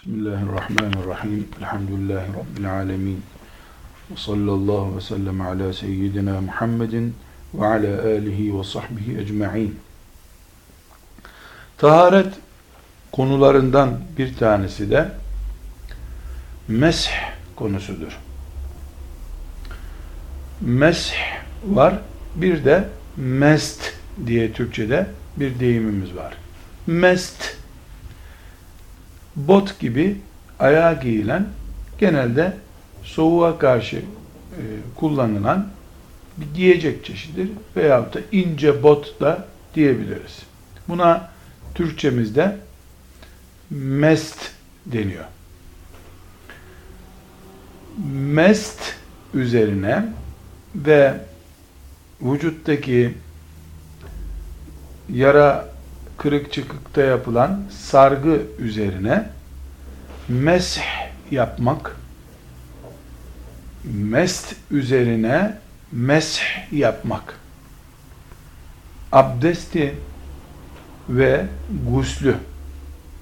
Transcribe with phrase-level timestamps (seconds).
[0.00, 1.48] Bismillahirrahmanirrahim.
[1.58, 3.22] Elhamdülillahi Rabbil alemin.
[4.10, 7.14] Ve sallallahu ve sellem ala seyyidina Muhammedin
[7.54, 9.78] ve ala alihi ve sahbihi ecma'in.
[11.78, 12.34] Taharet
[13.12, 15.12] konularından bir tanesi de
[16.68, 17.10] mesh
[17.56, 18.18] konusudur.
[20.60, 21.14] Mesh
[21.64, 21.94] var.
[22.34, 23.92] Bir de mest
[24.26, 25.06] diye Türkçe'de
[25.36, 26.34] bir deyimimiz var.
[26.86, 27.59] Mest
[29.36, 30.16] bot gibi
[30.58, 31.46] ayağa giyilen
[31.98, 32.56] genelde
[33.02, 34.02] soğuğa karşı e,
[34.96, 35.68] kullanılan
[36.36, 40.42] bir giyecek çeşidir veyahut da ince bot da diyebiliriz.
[40.88, 41.30] Buna
[41.74, 42.56] Türkçemizde
[43.70, 44.50] mest
[44.86, 45.24] deniyor.
[48.14, 48.94] Mest
[49.34, 50.04] üzerine
[50.74, 51.14] ve
[52.22, 53.14] vücuttaki
[55.12, 55.69] yara
[56.20, 59.28] kırık çıkıkta yapılan sargı üzerine
[60.28, 60.80] mesh
[61.30, 61.96] yapmak
[63.84, 65.58] mest üzerine
[65.92, 67.34] mesh yapmak.
[69.12, 69.94] Abdesti
[71.08, 71.46] ve
[71.90, 72.36] guslü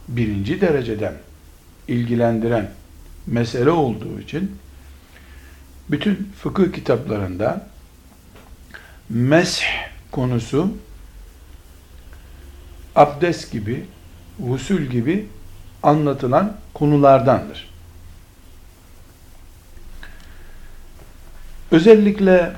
[0.09, 1.15] birinci dereceden
[1.89, 2.71] ilgilendiren
[3.27, 4.57] mesele olduğu için
[5.91, 7.69] bütün fıkıh kitaplarında
[9.09, 9.65] mesh
[10.11, 10.73] konusu
[12.99, 13.85] abdest gibi,
[14.49, 15.27] usul gibi
[15.83, 17.69] anlatılan konulardandır.
[21.71, 22.53] Özellikle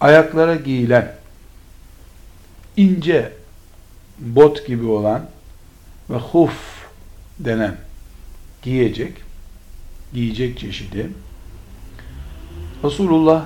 [0.00, 1.14] ayaklara giyilen
[2.76, 3.32] ince
[4.18, 5.26] bot gibi olan
[6.10, 6.86] ve huf
[7.38, 7.76] denen
[8.62, 9.12] giyecek
[10.12, 11.10] giyecek çeşidi
[12.84, 13.44] Resulullah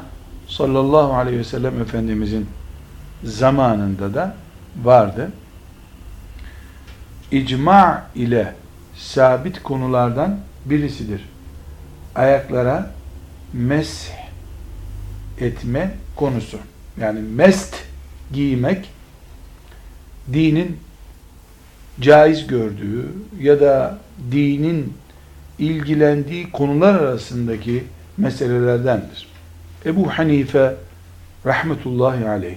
[0.48, 2.46] sallallahu aleyhi ve sellem Efendimizin
[3.24, 4.36] zamanında da
[4.84, 5.30] vardı.
[7.32, 8.54] İcma ile
[8.96, 11.28] sabit konulardan birisidir.
[12.14, 12.90] Ayaklara
[13.52, 14.10] mesh
[15.40, 16.58] etme konusu.
[17.00, 17.76] Yani mest
[18.32, 18.90] giymek
[20.32, 20.76] dinin
[22.00, 23.98] caiz gördüğü ya da
[24.32, 24.92] dinin
[25.58, 27.84] ilgilendiği konular arasındaki
[28.16, 29.28] meselelerdendir.
[29.86, 30.74] Ebu Hanife
[31.46, 32.56] rahmetullahi aleyh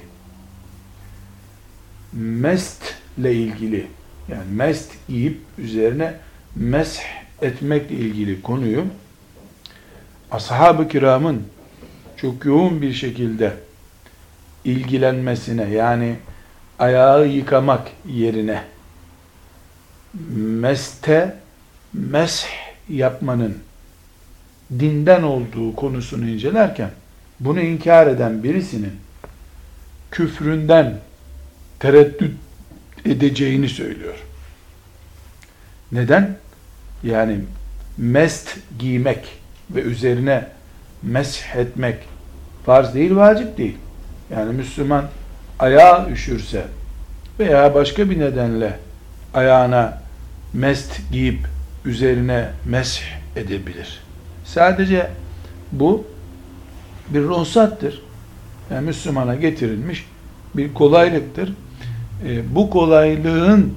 [2.14, 2.84] mest
[3.18, 3.88] ile ilgili
[4.30, 6.14] yani mest giyip üzerine
[6.56, 7.00] mesh
[7.42, 8.86] etmekle ilgili konuyu
[10.32, 11.44] ashab-ı kiramın
[12.18, 13.54] çok yoğun bir şekilde
[14.66, 16.16] ilgilenmesine yani
[16.80, 18.64] ayağı yıkamak yerine
[20.36, 21.36] meste
[21.94, 22.46] mesh
[22.90, 23.58] yapmanın
[24.80, 26.90] dinden olduğu konusunu incelerken
[27.40, 28.94] bunu inkar eden birisinin
[30.12, 31.00] küfründen
[31.82, 32.36] tereddüt
[33.06, 34.16] edeceğini söylüyor.
[35.92, 36.38] Neden?
[37.04, 37.40] Yani
[37.98, 39.28] mest giymek
[39.72, 40.48] ve üzerine
[41.04, 41.98] mesh etmek
[42.66, 43.78] farz değil, vacip değil.
[44.36, 45.06] Yani Müslüman
[45.60, 46.66] ayağı üşürse
[47.40, 48.80] veya başka bir nedenle
[49.34, 50.02] ayağına
[50.54, 51.40] mest giyip
[51.86, 53.04] üzerine mesh
[53.36, 54.00] edebilir.
[54.46, 55.10] Sadece
[55.72, 56.08] bu
[57.10, 58.02] bir ruhsattır.
[58.72, 60.06] Yani Müslümana getirilmiş
[60.56, 61.54] bir kolaylıktır.
[62.26, 63.74] E, bu kolaylığın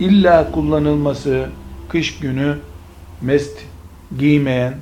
[0.00, 1.46] illa kullanılması
[1.88, 2.56] kış günü
[3.22, 3.58] mest
[4.18, 4.74] giymeyen,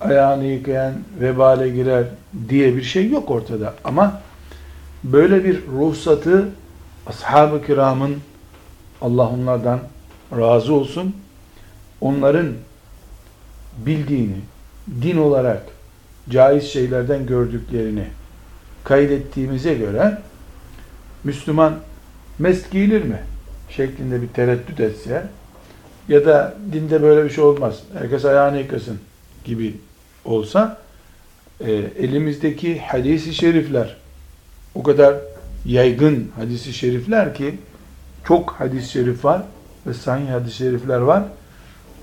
[0.00, 2.04] ayağını yıkayan vebale girer
[2.48, 3.74] diye bir şey yok ortada.
[3.84, 4.20] Ama
[5.04, 6.48] böyle bir ruhsatı
[7.06, 8.16] ashab-ı kiramın
[9.00, 9.80] Allah onlardan
[10.36, 11.16] razı olsun
[12.00, 12.46] onların
[13.86, 14.36] bildiğini,
[15.02, 15.62] din olarak
[16.30, 18.04] caiz şeylerden gördüklerini
[18.84, 20.18] kaydettiğimize göre
[21.24, 21.78] Müslüman
[22.38, 23.18] mest giyilir mi?
[23.70, 25.26] şeklinde bir tereddüt etse
[26.08, 27.82] ya da dinde böyle bir şey olmaz.
[27.98, 28.98] Herkes ayağını yıkasın
[29.44, 29.76] gibi
[30.24, 30.78] olsa
[31.60, 33.96] e, elimizdeki hadisi şerifler
[34.74, 35.14] o kadar
[35.64, 37.58] yaygın hadisi şerifler ki
[38.24, 39.42] çok hadis-i şerif var
[39.86, 41.22] ve sahih hadis-i şerifler var.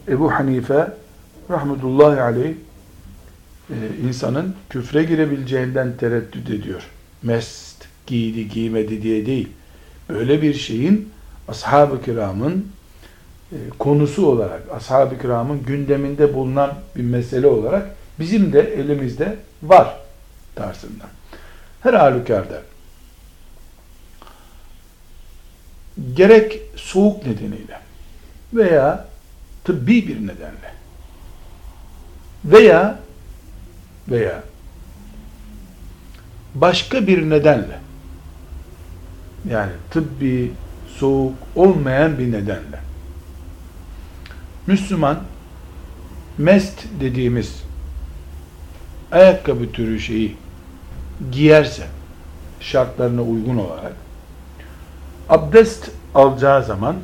[0.08, 0.88] Ebu Hanife
[1.50, 2.54] rahmetullahi aleyh
[3.70, 3.76] e,
[4.08, 6.82] insanın küfre girebileceğinden tereddüt ediyor.
[7.24, 7.65] Mest
[8.08, 9.50] giydi giymedi diye değil.
[10.10, 11.10] Öyle bir şeyin
[11.48, 12.68] ashab-ı kiramın
[13.52, 19.98] e, konusu olarak, ashab-ı kiramın gündeminde bulunan bir mesele olarak bizim de elimizde var
[20.56, 21.10] tarzından.
[21.82, 22.62] Her halükarda
[26.14, 27.80] gerek soğuk nedeniyle
[28.54, 29.08] veya
[29.64, 30.74] tıbbi bir nedenle
[32.46, 33.00] veya
[34.10, 34.44] veya
[36.56, 37.85] başka bir nedenle
[39.50, 40.52] yani tıbbi
[40.88, 42.80] soğuk olmayan bir nedenle.
[44.68, 45.20] Müslüman
[46.38, 47.64] mest dediğimiz
[49.12, 50.38] ayakkabı türü şeyi
[51.32, 51.88] giyerse
[52.60, 53.94] şartlarına uygun olarak
[55.30, 56.96] abdest alacağı zaman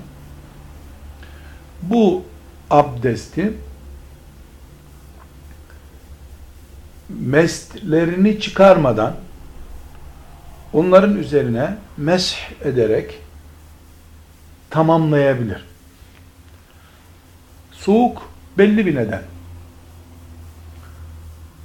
[1.82, 2.24] bu
[2.70, 3.54] abdesti
[7.10, 9.16] mestlerini çıkarmadan
[10.74, 13.20] onların üzerine mesh ederek
[14.70, 15.66] tamamlayabilir.
[17.72, 19.24] Soğuk belli bir neden.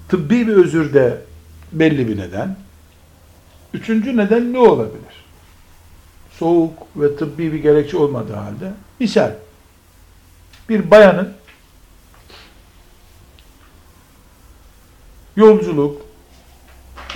[0.08, 1.22] Tıbbi bir özür de
[1.72, 2.56] belli bir neden.
[3.74, 5.24] Üçüncü neden ne olabilir?
[6.38, 9.32] Soğuk ve tıbbi bir gerekçe olmadığı halde misal
[10.68, 11.32] bir bayanın
[15.36, 16.02] yolculuk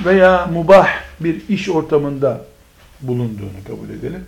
[0.04, 2.44] veya mubah bir iş ortamında
[3.00, 4.26] bulunduğunu kabul edelim.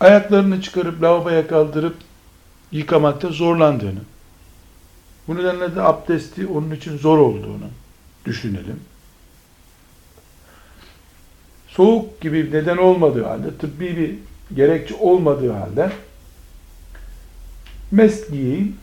[0.00, 1.96] Ayaklarını çıkarıp lavaboya kaldırıp
[2.72, 4.00] yıkamakta zorlandığını,
[5.28, 7.68] bu nedenle de abdesti onun için zor olduğunu
[8.24, 8.80] düşünelim.
[11.68, 14.14] Soğuk gibi neden olmadığı halde, tıbbi bir
[14.56, 15.92] gerekçe olmadığı halde
[17.90, 18.76] mest giyeyim,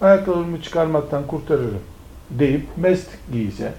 [0.00, 1.82] ayakkabımı çıkarmaktan kurtarırım
[2.30, 3.72] deyip mest giyse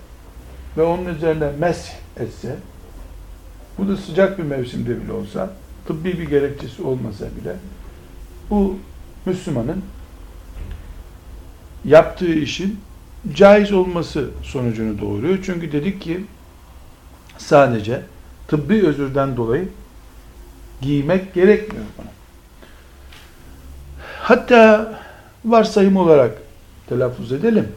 [0.77, 2.55] ve onun üzerine mesh etse
[3.77, 5.53] bu da sıcak bir mevsimde bile olsa
[5.87, 7.55] tıbbi bir gerekçesi olmasa bile
[8.49, 8.79] bu
[9.25, 9.83] Müslümanın
[11.85, 12.79] yaptığı işin
[13.33, 15.37] caiz olması sonucunu doğuruyor.
[15.43, 16.25] Çünkü dedik ki
[17.37, 18.01] sadece
[18.47, 19.69] tıbbi özürden dolayı
[20.81, 22.07] giymek gerekmiyor buna.
[24.21, 24.93] Hatta
[25.45, 26.31] varsayım olarak
[26.89, 27.67] telaffuz edelim.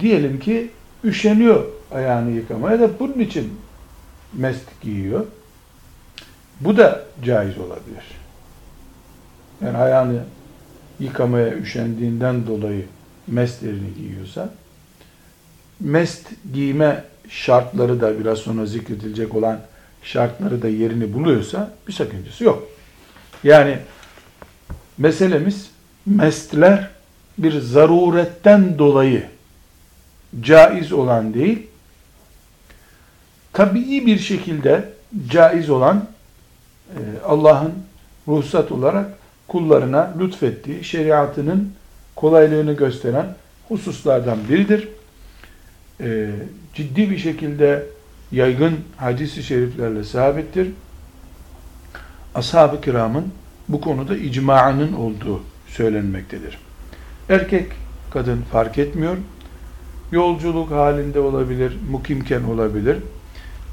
[0.00, 0.70] Diyelim ki
[1.04, 3.52] üşeniyor ayağını yıkamaya da bunun için
[4.32, 5.26] mest giyiyor.
[6.60, 8.04] Bu da caiz olabilir.
[9.64, 10.20] Yani ayağını
[11.00, 12.86] yıkamaya üşendiğinden dolayı
[13.26, 14.50] mestlerini giyiyorsa
[15.80, 19.60] mest giyme şartları da biraz sonra zikredilecek olan
[20.02, 22.68] şartları da yerini buluyorsa bir sakıncası yok.
[23.44, 23.78] Yani
[24.98, 25.70] meselemiz
[26.06, 26.90] mestler
[27.38, 29.26] bir zaruretten dolayı
[30.40, 31.66] caiz olan değil,
[33.52, 34.88] tabii bir şekilde
[35.28, 36.04] caiz olan
[36.90, 37.72] e, Allah'ın
[38.28, 39.06] ruhsat olarak
[39.48, 41.72] kullarına lütfettiği, şeriatının
[42.16, 43.34] kolaylığını gösteren
[43.68, 44.88] hususlardan biridir.
[46.00, 46.30] E,
[46.74, 47.86] ciddi bir şekilde
[48.32, 50.68] yaygın hadisi şeriflerle sabittir.
[52.34, 53.32] Ashab-ı kiramın
[53.68, 56.58] bu konuda icmaının olduğu söylenmektedir.
[57.28, 57.66] Erkek,
[58.10, 59.16] kadın fark etmiyor.
[60.12, 62.96] Yolculuk halinde olabilir, mukimken olabilir.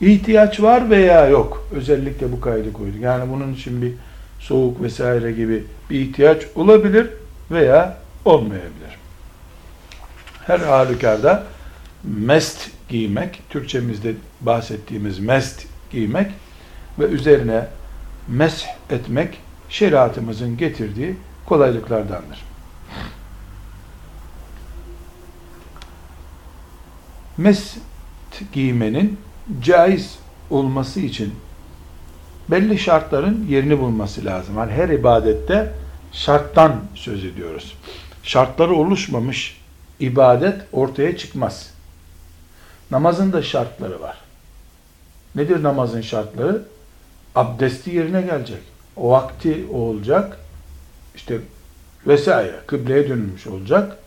[0.02, 1.68] İhtiyaç var veya yok.
[1.72, 3.02] Özellikle bu kaydı koyduk.
[3.02, 3.92] Yani bunun için bir
[4.40, 7.08] soğuk vesaire gibi bir ihtiyaç olabilir
[7.52, 8.98] veya olmayabilir.
[10.46, 11.44] Her halükarda
[12.04, 16.32] mest giymek, Türkçemizde bahsettiğimiz mest giymek
[17.00, 17.66] ve üzerine
[18.28, 19.38] mesh etmek
[19.70, 22.47] şeriatımızın getirdiği kolaylıklardandır.
[27.38, 27.78] Mest
[28.54, 29.20] giymenin
[29.62, 30.20] caiz
[30.50, 31.36] olması için
[32.52, 34.58] belli şartların yerini bulması lazım.
[34.58, 35.74] Yani her ibadette
[36.12, 37.78] şarttan söz ediyoruz.
[38.24, 39.62] Şartları oluşmamış
[40.00, 41.72] ibadet ortaya çıkmaz.
[42.92, 44.18] Namazın da şartları var.
[45.36, 46.64] Nedir namazın şartları?
[47.36, 48.62] Abdesti yerine gelecek.
[48.96, 50.38] O vakti olacak.
[51.16, 51.40] İşte
[52.08, 53.98] vesaire kıbleye dönülmüş olacak.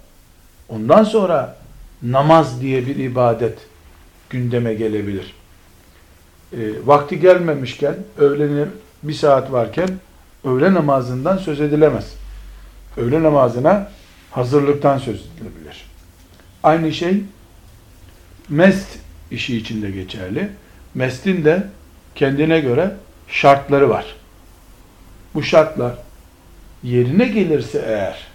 [0.69, 1.60] Ondan sonra
[2.03, 3.59] namaz diye bir ibadet
[4.31, 5.35] gündeme gelebilir.
[6.53, 8.69] E, vakti gelmemişken, öğlenin
[9.03, 9.89] bir saat varken
[10.45, 12.15] öğle namazından söz edilemez.
[12.97, 13.91] Öğle namazına
[14.31, 15.87] hazırlıktan söz edilebilir.
[16.63, 17.23] Aynı şey
[18.49, 18.99] mest
[19.31, 20.49] işi içinde geçerli.
[20.95, 21.67] Mestin de
[22.15, 22.97] kendine göre
[23.29, 24.17] şartları var.
[25.35, 25.95] Bu şartlar
[26.83, 28.27] yerine gelirse eğer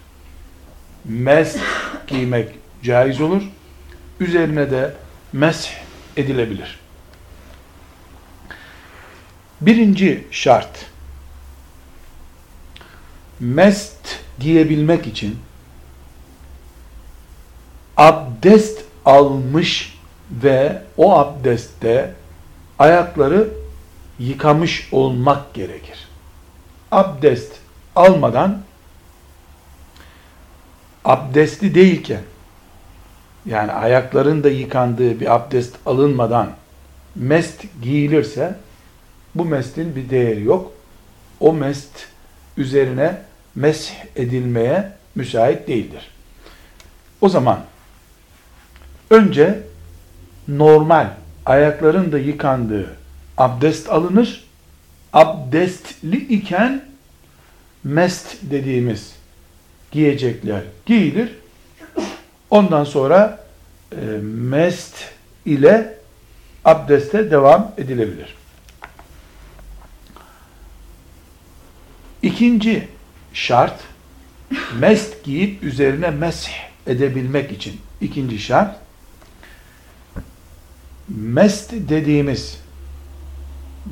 [1.04, 1.60] mest
[2.06, 2.48] giymek
[2.82, 3.42] caiz olur.
[4.20, 4.94] Üzerine de
[5.32, 5.76] mesh
[6.16, 6.78] edilebilir.
[9.60, 10.86] Birinci şart
[13.40, 15.38] mest giyebilmek için
[17.96, 19.98] abdest almış
[20.30, 22.14] ve o abdestte
[22.78, 23.48] ayakları
[24.18, 26.08] yıkamış olmak gerekir.
[26.90, 27.52] Abdest
[27.96, 28.62] almadan
[31.04, 32.22] abdestli değilken
[33.46, 36.50] yani ayakların da yıkandığı bir abdest alınmadan
[37.14, 38.54] mest giyilirse
[39.34, 40.72] bu mestin bir değeri yok.
[41.40, 41.90] o mest
[42.56, 43.18] üzerine
[43.54, 46.10] mesh edilmeye müsait değildir.
[47.20, 47.60] O zaman
[49.10, 49.60] önce
[50.48, 51.08] normal
[51.46, 52.96] ayakların da yıkandığı
[53.36, 54.46] abdest alınır.
[55.12, 56.84] Abdestli iken
[57.84, 59.12] mest dediğimiz
[59.90, 61.32] giyecekler giyilir.
[62.50, 63.46] Ondan sonra
[63.92, 64.94] e, mest
[65.46, 65.98] ile
[66.64, 68.34] abdeste devam edilebilir.
[72.22, 72.88] İkinci
[73.32, 73.80] şart
[74.78, 76.50] mest giyip üzerine mesh
[76.86, 78.76] edebilmek için ikinci şart
[81.08, 82.60] mest dediğimiz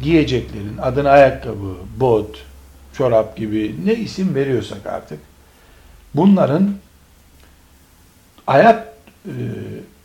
[0.02, 2.44] giyeceklerin adına ayakkabı, bot,
[2.96, 5.18] çorap gibi ne isim veriyorsak artık
[6.14, 6.74] bunların
[8.46, 8.88] ayak
[9.26, 9.32] e,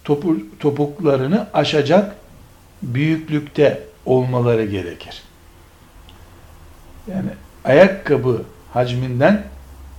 [0.04, 2.16] topu, topuklarını aşacak
[2.82, 5.24] büyüklükte olmaları gerekir.
[7.08, 7.30] Yani
[7.66, 8.44] ayakkabı
[8.74, 9.44] hacminden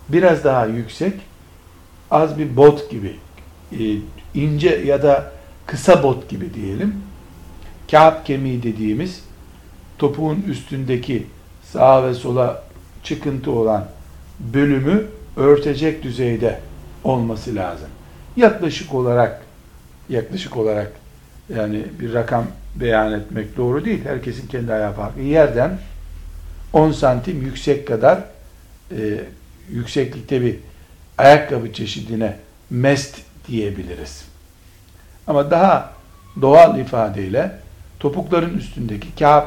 [0.09, 1.14] biraz daha yüksek,
[2.11, 3.16] az bir bot gibi,
[3.73, 3.78] e,
[4.35, 5.32] ince ya da
[5.66, 6.94] kısa bot gibi diyelim.
[7.90, 9.25] Kağıt kemiği dediğimiz
[9.99, 11.26] topuğun üstündeki
[11.73, 12.64] sağa ve sola
[13.02, 13.87] çıkıntı olan
[14.40, 15.06] bölümü
[15.37, 16.61] örtecek düzeyde
[17.04, 17.88] olması lazım.
[18.37, 19.42] Yaklaşık olarak
[20.08, 20.92] yaklaşık olarak
[21.54, 24.04] yani bir rakam beyan etmek doğru değil.
[24.04, 25.20] Herkesin kendi ayağı farklı.
[25.22, 25.78] Yerden
[26.72, 28.25] 10 santim yüksek kadar
[28.90, 29.20] e,
[29.70, 30.56] yükseklikte bir
[31.18, 32.37] ayakkabı çeşidine
[32.70, 33.16] mest
[33.49, 34.25] diyebiliriz.
[35.26, 35.92] Ama daha
[36.40, 37.52] doğal ifadeyle
[38.00, 39.46] topukların üstündeki kağıt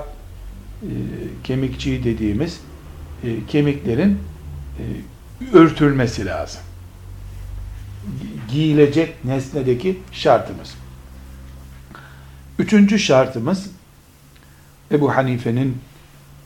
[0.84, 0.92] e,
[1.44, 2.60] kemikçiği dediğimiz
[3.24, 4.20] e, kemiklerin
[4.80, 4.84] e,
[5.58, 6.62] örtülmesi lazım.
[8.52, 10.76] Giyilecek nesnedeki şartımız.
[12.60, 13.70] Üçüncü şartımız
[14.92, 15.78] Ebu Hanife'nin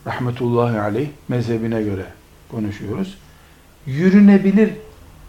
[0.06, 2.06] rahmetullahi aleyh mezhebine göre
[2.50, 3.18] konuşuyoruz.
[3.86, 4.70] Yürünebilir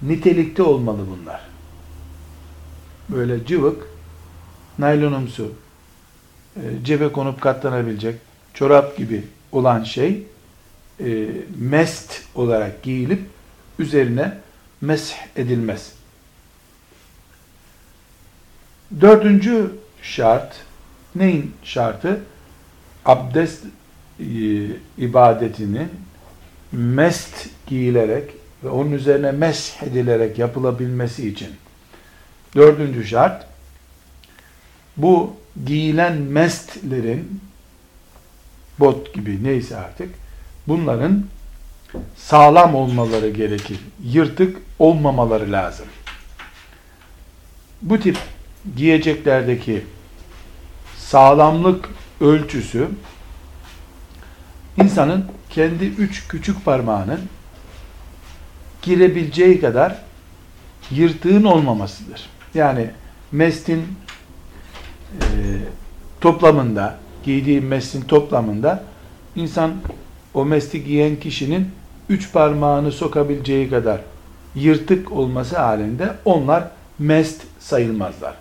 [0.02, 1.42] nitelikte olmalı bunlar.
[3.10, 3.88] Böyle cıvık,
[4.80, 5.52] naylonumsu,
[6.56, 8.16] e, cebe konup katlanabilecek,
[8.54, 10.24] çorap gibi olan şey
[11.00, 13.22] e, mest olarak giyilip
[13.80, 14.38] üzerine
[14.82, 15.99] mesh edilmez.
[19.02, 20.56] Dördüncü şart,
[21.16, 22.20] neyin şartı?
[23.06, 23.64] Abdest
[24.20, 24.26] e,
[24.98, 25.88] ibadetini
[26.72, 28.30] mest giyilerek
[28.64, 31.50] ve onun üzerine mesh edilerek yapılabilmesi için
[32.56, 33.46] dördüncü şart
[34.98, 35.34] bu
[35.66, 37.42] giyilen mestlerin
[38.80, 40.10] bot gibi neyse artık
[40.68, 41.26] bunların
[42.18, 43.80] sağlam olmaları gerekir.
[44.04, 45.86] Yırtık olmamaları lazım.
[47.82, 48.18] Bu tip
[48.76, 49.84] giyeceklerdeki
[50.98, 51.90] sağlamlık
[52.22, 52.88] ölçüsü
[54.78, 57.20] insanın kendi üç küçük parmağının
[58.82, 59.96] girebileceği kadar
[60.92, 62.30] yırtığın olmamasıdır.
[62.54, 62.90] Yani
[63.32, 63.88] mestin
[65.14, 65.24] e,
[66.22, 68.84] toplamında, giydiği mestin toplamında
[69.36, 69.74] insan
[70.34, 71.72] o mesti giyen kişinin
[72.10, 74.02] üç parmağını sokabileceği kadar
[74.56, 78.36] yırtık olması halinde onlar mest sayılmazlar.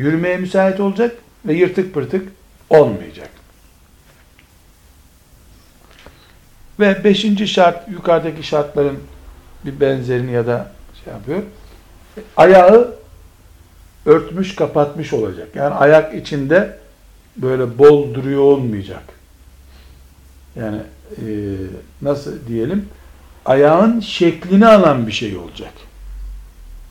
[0.00, 1.16] Yürümeye müsait olacak
[1.46, 2.28] ve yırtık pırtık
[2.70, 3.30] olmayacak.
[6.80, 8.98] Ve beşinci şart, yukarıdaki şartların
[9.64, 10.72] bir benzerini ya da
[11.04, 11.42] şey yapıyor.
[12.36, 12.94] Ayağı
[14.06, 15.48] örtmüş, kapatmış olacak.
[15.54, 16.78] Yani ayak içinde
[17.36, 19.02] böyle bol duruyor olmayacak.
[20.56, 20.80] Yani
[21.16, 21.26] e,
[22.02, 22.88] nasıl diyelim?
[23.44, 25.72] Ayağın şeklini alan bir şey olacak.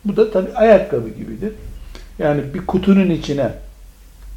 [0.04, 1.52] Bu da tabi ayakkabı gibidir.
[2.20, 3.52] Yani bir kutunun içine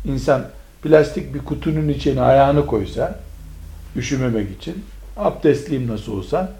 [0.05, 0.45] insan
[0.81, 3.19] plastik bir kutunun içine ayağını koysa
[3.95, 4.85] üşümemek için
[5.17, 6.53] abdestliyim nasıl olsa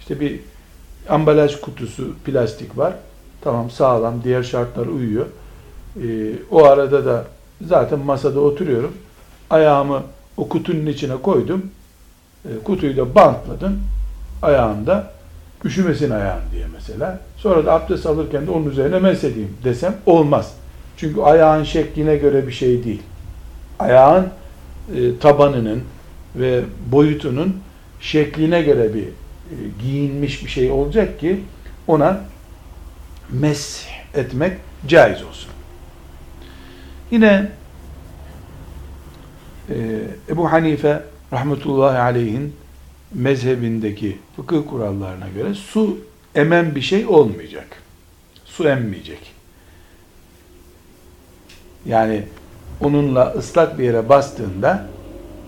[0.00, 0.40] işte bir
[1.08, 2.94] ambalaj kutusu plastik var.
[3.40, 5.26] Tamam sağlam diğer şartlar uyuyor.
[6.02, 7.24] Ee, o arada da
[7.66, 8.92] zaten masada oturuyorum.
[9.50, 10.02] Ayağımı
[10.36, 11.70] o kutunun içine koydum.
[12.44, 13.80] E, kutuyu da bantladım.
[14.42, 15.13] Ayağımda
[15.64, 17.20] üşümesin ayağım diye mesela.
[17.36, 20.54] Sonra da abdest alırken de onun üzerine mesedeyim desem olmaz.
[20.96, 23.02] Çünkü ayağın şekline göre bir şey değil.
[23.78, 24.26] Ayağın
[24.96, 25.82] e, tabanının
[26.36, 26.60] ve
[26.92, 27.56] boyutunun
[28.00, 31.40] şekline göre bir e, giyinmiş bir şey olacak ki
[31.86, 32.20] ona
[33.30, 34.52] mes etmek
[34.88, 35.50] caiz olsun.
[37.10, 37.50] Yine
[39.68, 39.74] e,
[40.28, 41.02] Ebu Hanife
[41.32, 42.54] rahmetullahi aleyhin
[43.14, 45.98] mezhebindeki fıkıh kurallarına göre su
[46.34, 47.66] emen bir şey olmayacak.
[48.44, 49.34] Su emmeyecek.
[51.86, 52.22] Yani
[52.80, 54.86] onunla ıslak bir yere bastığında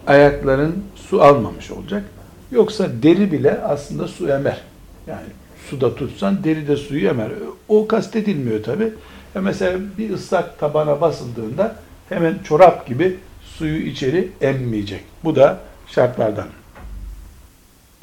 [0.06, 2.04] ayakların su almamış olacak.
[2.50, 4.60] Yoksa deri bile aslında su emer.
[5.06, 5.26] Yani
[5.70, 7.30] suda tutsan deri de suyu emer.
[7.68, 8.92] O kastedilmiyor tabi.
[9.34, 11.76] Mesela bir ıslak tabana basıldığında
[12.08, 15.00] hemen çorap gibi suyu içeri emmeyecek.
[15.24, 16.46] Bu da şartlardan.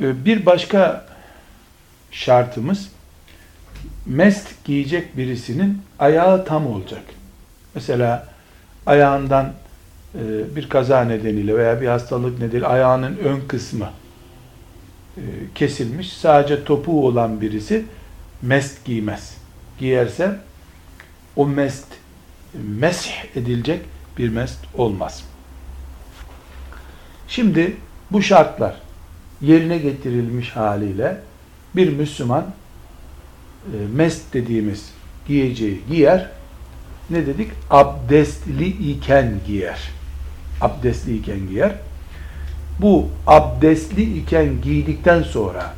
[0.01, 1.05] E, bir başka
[2.11, 2.91] şartımız
[4.05, 7.03] mest giyecek birisinin ayağı tam olacak.
[7.75, 8.27] Mesela
[8.85, 9.53] ayağından
[10.15, 13.89] e, bir kaza nedeniyle veya bir hastalık nedeniyle ayağının ön kısmı
[15.17, 15.21] e,
[15.55, 16.13] kesilmiş.
[16.13, 17.85] Sadece topuğu olan birisi
[18.41, 19.37] mest giymez.
[19.79, 20.39] Giyerse
[21.35, 21.87] o mest
[22.53, 23.81] mesh edilecek
[24.17, 25.23] bir mest olmaz.
[27.27, 27.77] Şimdi
[28.11, 28.82] bu şartlar
[29.43, 31.17] yerine getirilmiş haliyle
[31.75, 32.45] bir Müslüman
[33.65, 34.89] e, mest dediğimiz
[35.27, 36.29] giyeceği giyer.
[37.09, 37.51] Ne dedik?
[37.69, 39.89] Abdestli iken giyer.
[40.61, 41.75] Abdestli iken giyer.
[42.79, 45.73] Bu abdestli iken giydikten sonra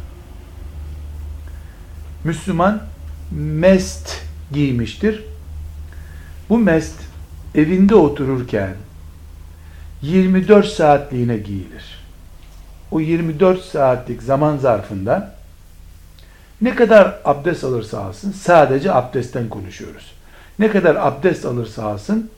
[2.24, 2.84] Müslüman
[3.32, 5.24] mest giymiştir.
[6.50, 6.96] Bu mest
[7.56, 8.76] evinde otururken
[10.02, 12.05] 24 saatliğine giyilir.
[12.96, 15.36] O 24 saatlik zaman zarfında
[16.62, 20.14] ne kadar abdest alırsa alsın, sadece abdestten konuşuyoruz.
[20.60, 22.32] Ne kadar abdest alırsa alsın,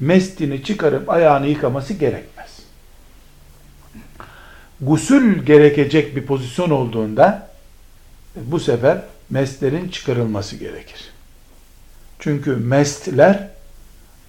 [0.00, 2.58] mestini çıkarıp ayağını yıkaması gerekmez.
[4.80, 7.48] Gusül gerekecek bir pozisyon olduğunda
[8.36, 11.10] bu sefer mestlerin çıkarılması gerekir.
[12.18, 13.48] Çünkü mestler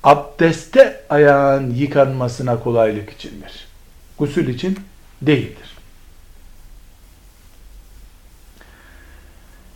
[0.04, 3.68] abdeste ayağın yıkanmasına kolaylık içindir.
[4.18, 4.80] Gusül için
[5.22, 5.78] değildir.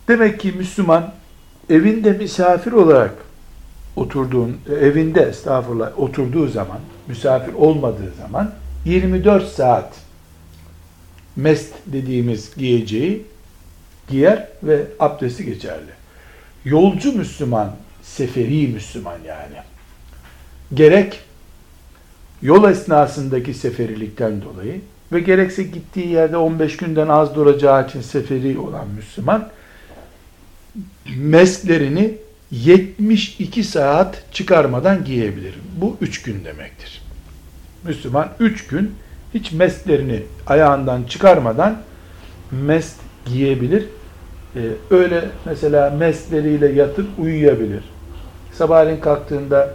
[0.07, 1.13] Demek ki Müslüman
[1.69, 3.13] evinde misafir olarak
[3.95, 8.53] oturduğun, evinde estağfurullah oturduğu zaman, misafir olmadığı zaman
[8.85, 9.93] 24 saat
[11.35, 13.25] mest dediğimiz giyeceği
[14.09, 15.91] giyer ve abdesti geçerli.
[16.65, 19.55] Yolcu Müslüman, seferi Müslüman yani.
[20.73, 21.19] Gerek
[22.41, 28.87] yol esnasındaki seferilikten dolayı ve gerekse gittiği yerde 15 günden az duracağı için seferi olan
[28.95, 29.49] Müslüman
[31.17, 32.13] meslerini
[32.51, 35.55] 72 saat çıkarmadan giyebilir.
[35.81, 37.01] Bu 3 gün demektir.
[37.83, 38.95] Müslüman 3 gün
[39.33, 41.77] hiç meslerini ayağından çıkarmadan
[42.51, 43.85] mest giyebilir.
[44.55, 47.83] Ee, öyle mesela mesleriyle yatıp uyuyabilir.
[48.53, 49.73] Sabahleyin kalktığında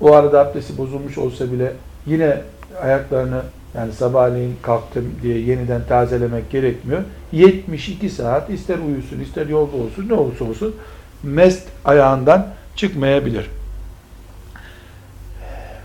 [0.00, 1.72] o arada abdesti bozulmuş olsa bile
[2.06, 2.40] yine
[2.82, 3.42] ayaklarını
[3.74, 7.02] yani sabahleyin kalktım diye yeniden tazelemek gerekmiyor.
[7.32, 10.76] 72 saat ister uyusun ister yolda olsun ne olursa olsun
[11.22, 13.50] mest ayağından çıkmayabilir.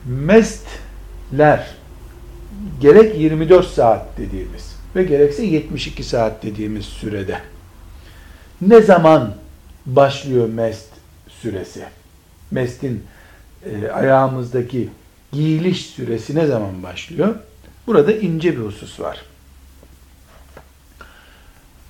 [0.06, 1.68] Mestler
[2.82, 7.40] gerek 24 saat dediğimiz ve gerekse 72 saat dediğimiz sürede
[8.62, 9.34] ne zaman
[9.86, 10.88] başlıyor mest
[11.30, 11.84] süresi?
[12.52, 13.04] Mestin
[13.66, 14.90] e, ayağımızdaki
[15.32, 17.36] giyiliş süresi ne zaman başlıyor?
[17.88, 19.26] Burada ince bir husus var.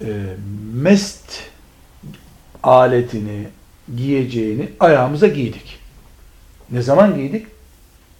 [0.01, 0.23] E,
[0.73, 1.43] mest
[2.63, 3.47] aletini,
[3.95, 5.79] giyeceğini ayağımıza giydik.
[6.71, 7.47] Ne zaman giydik?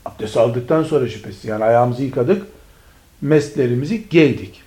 [0.06, 1.46] Abdest aldıktan sonra şüphesiz.
[1.46, 2.48] Yani ayağımızı yıkadık,
[3.22, 4.62] meslerimizi giydik.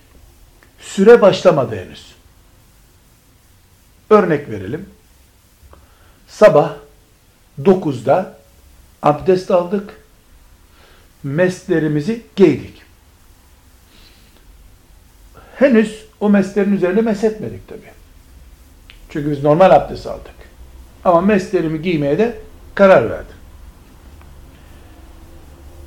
[0.79, 2.05] Süre başlamadı henüz.
[4.09, 4.89] Örnek verelim.
[6.27, 6.73] Sabah
[7.61, 8.37] 9'da
[9.01, 9.93] abdest aldık,
[11.23, 12.81] meslerimizi giydik.
[15.61, 17.79] Henüz o meslerin üzerine meshetmedik tabi.
[19.09, 20.33] Çünkü biz normal abdest aldık.
[21.05, 22.37] Ama meslerimi giymeye de
[22.75, 23.35] karar verdim.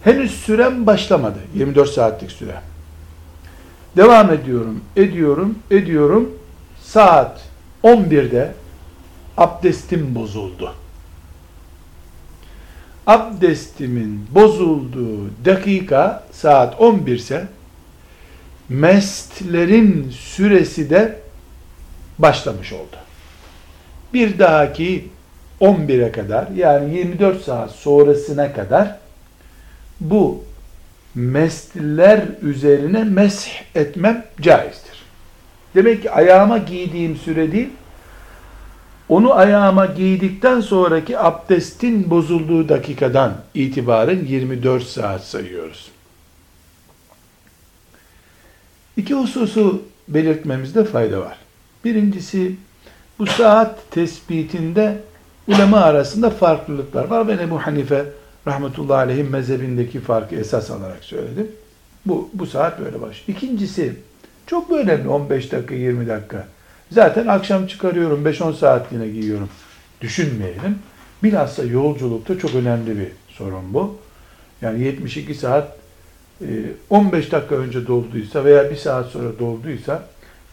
[0.03, 1.39] Henüz sürem başlamadı.
[1.55, 2.55] 24 saatlik süre.
[3.97, 6.39] Devam ediyorum, ediyorum, ediyorum.
[6.83, 7.41] Saat
[7.85, 8.55] 11'de
[9.37, 10.75] abdestim bozuldu.
[13.07, 17.49] Abdestimin bozulduğu dakika saat 11 ise
[18.69, 21.19] mestlerin süresi de
[22.19, 22.97] başlamış oldu.
[24.15, 25.09] Bir dahaki
[25.61, 28.99] 11'e kadar yani 24 saat sonrasına kadar
[30.01, 30.45] bu
[31.15, 35.05] mestler üzerine mesh etmem caizdir.
[35.75, 37.71] Demek ki ayağıma giydiğim süre değil,
[39.09, 45.94] onu ayağıma giydikten sonraki abdestin bozulduğu dakikadan itibaren 24 saat sayıyoruz.
[48.97, 51.37] İki hususu belirtmemizde fayda var.
[51.85, 52.57] Birincisi
[53.19, 54.99] bu saat tespitinde
[55.49, 57.29] ulema arasında farklılıklar var.
[57.29, 58.05] Ben Ebu Hanife
[58.47, 61.49] rahmetullahi aleyhim mezhebindeki farkı esas alarak söyledim.
[62.07, 63.39] Bu, bu saat böyle başlıyor.
[63.39, 63.97] İkincisi
[64.47, 66.47] Çok önemli 15 dakika 20 dakika?
[66.91, 69.49] Zaten akşam çıkarıyorum 5-10 saatliğine giyiyorum.
[70.01, 70.79] Düşünmeyelim.
[71.23, 73.99] Bilhassa yolculukta çok önemli bir sorun bu.
[74.63, 75.79] Yani 72 saat
[76.91, 80.03] 15 e, dakika önce dolduysa veya 1 saat sonra dolduysa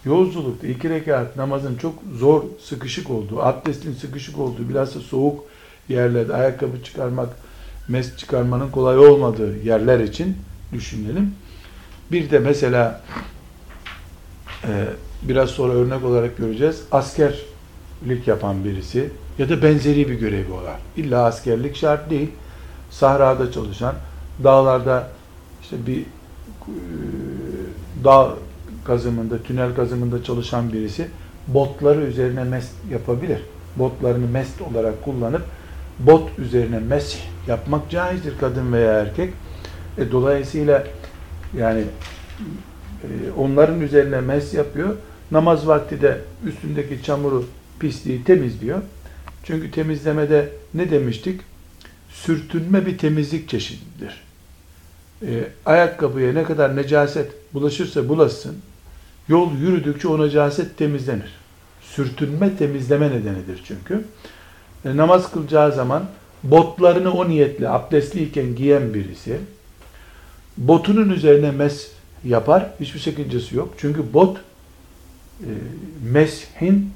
[0.06, 5.44] yolculukta iki rekat namazın çok zor, sıkışık olduğu, abdestin sıkışık olduğu, bilhassa soğuk
[5.90, 7.30] yerlerde ayakkabı çıkarmak,
[7.88, 10.38] mes çıkarmanın kolay olmadığı yerler için
[10.74, 11.36] düşünelim.
[12.12, 13.02] Bir de mesela
[14.64, 14.86] e,
[15.22, 16.84] biraz sonra örnek olarak göreceğiz.
[16.92, 20.78] Askerlik yapan birisi ya da benzeri bir görevi olan.
[20.98, 22.30] İlla askerlik şart değil.
[22.92, 23.96] Sahrada çalışan,
[24.44, 25.08] dağlarda
[25.72, 26.06] işte bir e,
[28.04, 28.36] dağ
[28.86, 31.08] kazımında, tünel kazımında çalışan birisi
[31.48, 33.42] botları üzerine mest yapabilir.
[33.76, 35.42] Botlarını mest olarak kullanıp
[36.00, 39.34] bot üzerine mes yapmak caizdir kadın veya erkek.
[39.98, 40.88] E, dolayısıyla
[41.58, 41.84] yani
[43.04, 43.08] e,
[43.38, 44.96] onların üzerine mes yapıyor.
[45.32, 47.46] Namaz vakti de üstündeki çamuru,
[47.80, 48.82] pisliği temizliyor.
[49.44, 51.42] Çünkü temizlemede ne demiştik?
[52.10, 54.31] Sürtünme bir temizlik çeşididir.
[55.28, 58.58] E, ayakkabıya ne kadar necaset bulaşırsa bulaşsın,
[59.28, 61.34] yol yürüdükçe o necaset temizlenir.
[61.82, 64.04] Sürtünme temizleme nedenidir çünkü.
[64.86, 66.06] E, namaz kılacağı zaman
[66.44, 69.38] botlarını o niyetle abdestliyken giyen birisi
[70.58, 71.92] botunun üzerine mes
[72.26, 72.70] yapar.
[72.80, 73.74] Hiçbir sakıncası yok.
[73.78, 74.38] Çünkü bot
[75.40, 75.50] e,
[76.12, 76.92] meshin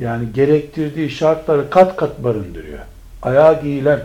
[0.00, 2.78] yani gerektirdiği şartları kat kat barındırıyor.
[3.22, 4.00] Ayağa giyilen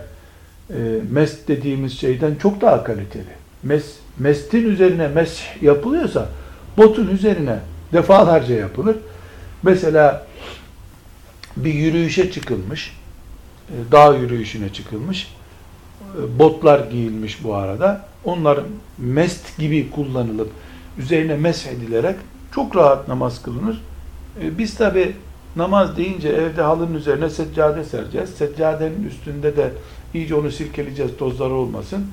[0.70, 0.76] e,
[1.10, 3.37] mes dediğimiz şeyden çok daha kaliteli.
[3.62, 6.28] Mes, mestin üzerine mes yapılıyorsa
[6.76, 7.58] botun üzerine
[7.92, 8.96] defalarca yapılır.
[9.62, 10.26] Mesela
[11.56, 12.96] bir yürüyüşe çıkılmış,
[13.68, 15.34] e, dağ yürüyüşüne çıkılmış,
[16.18, 18.08] e, botlar giyilmiş bu arada.
[18.24, 18.60] Onlar
[18.98, 20.50] mest gibi kullanılıp
[20.98, 22.16] üzerine mesh edilerek
[22.54, 23.82] çok rahat namaz kılınır.
[24.42, 25.16] E, biz tabi
[25.56, 28.30] namaz deyince evde halının üzerine seccade sereceğiz.
[28.30, 29.72] Seccadenin üstünde de
[30.14, 32.06] iyice onu silkeleyeceğiz tozları olmasın.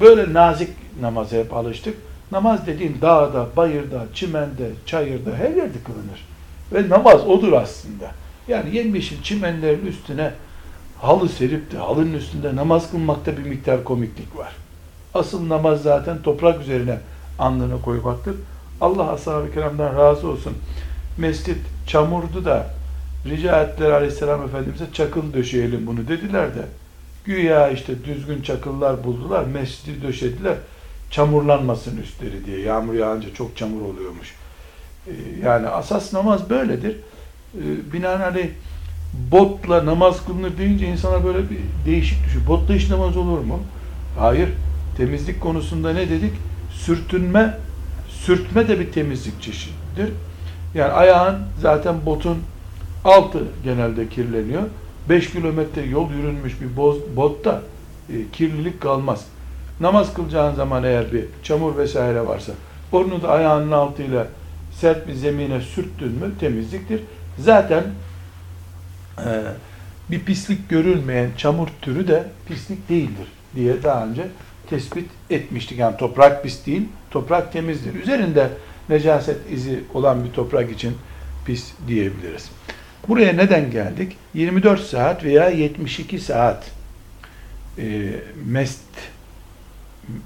[0.00, 1.96] Böyle nazik namaza hep alıştık.
[2.32, 6.28] Namaz dediğin dağda, bayırda, çimende, çayırda her yerde kılınır.
[6.72, 8.10] Ve namaz odur aslında.
[8.48, 10.32] Yani yemyeşil çimenlerin üstüne
[11.00, 14.52] halı serip de halının üstünde namaz kılmakta bir miktar komiklik var.
[15.14, 16.98] Asıl namaz zaten toprak üzerine
[17.38, 18.34] alnını koymaktır.
[18.80, 20.52] Allah ashab-ı kiramdan razı olsun.
[21.18, 22.66] Mescit çamurdu da
[23.26, 26.62] rica ettiler aleyhisselam efendimize çakıl döşeyelim bunu dediler de
[27.28, 30.54] güya işte düzgün çakıllar buldular mescidi döşediler
[31.10, 34.34] çamurlanmasın üstleri diye yağmur yağınca çok çamur oluyormuş.
[35.06, 35.12] Ee,
[35.44, 36.96] yani asas namaz böyledir.
[37.54, 38.48] Ee, binaenaleyh
[39.32, 42.46] botla namaz kılınır deyince insana böyle bir değişik düşüyor.
[42.46, 43.60] Botla hiç namaz olur mu?
[44.18, 44.48] Hayır.
[44.96, 46.32] Temizlik konusunda ne dedik?
[46.72, 47.58] Sürtünme,
[48.08, 50.12] sürtme de bir temizlik çeşididir.
[50.74, 52.38] Yani ayağın zaten botun
[53.04, 54.62] altı genelde kirleniyor.
[55.08, 56.76] 5 kilometre yol yürünmüş bir
[57.16, 57.62] botta
[58.08, 59.26] e, kirlilik kalmaz.
[59.80, 62.52] Namaz kılacağın zaman eğer bir çamur vesaire varsa
[62.92, 64.26] onu da ayağının altıyla
[64.72, 67.00] sert bir zemine sürttün mü temizliktir.
[67.38, 67.84] Zaten
[69.18, 69.42] e,
[70.10, 74.26] bir pislik görülmeyen çamur türü de pislik değildir diye daha önce
[74.70, 75.78] tespit etmiştik.
[75.78, 77.94] Yani toprak pis değil, toprak temizdir.
[77.94, 78.48] Üzerinde
[78.88, 80.94] necaset izi olan bir toprak için
[81.46, 82.50] pis diyebiliriz.
[83.08, 84.16] Buraya neden geldik?
[84.34, 86.70] 24 saat veya 72 saat
[87.78, 88.10] e,
[88.46, 88.80] mest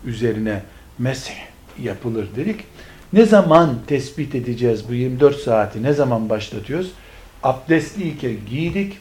[0.05, 0.62] üzerine
[0.99, 1.33] mesh
[1.79, 2.64] yapılır dedik.
[3.12, 5.83] Ne zaman tespit edeceğiz bu 24 saati?
[5.83, 6.90] Ne zaman başlatıyoruz?
[7.42, 8.99] Abdestliyken giydik.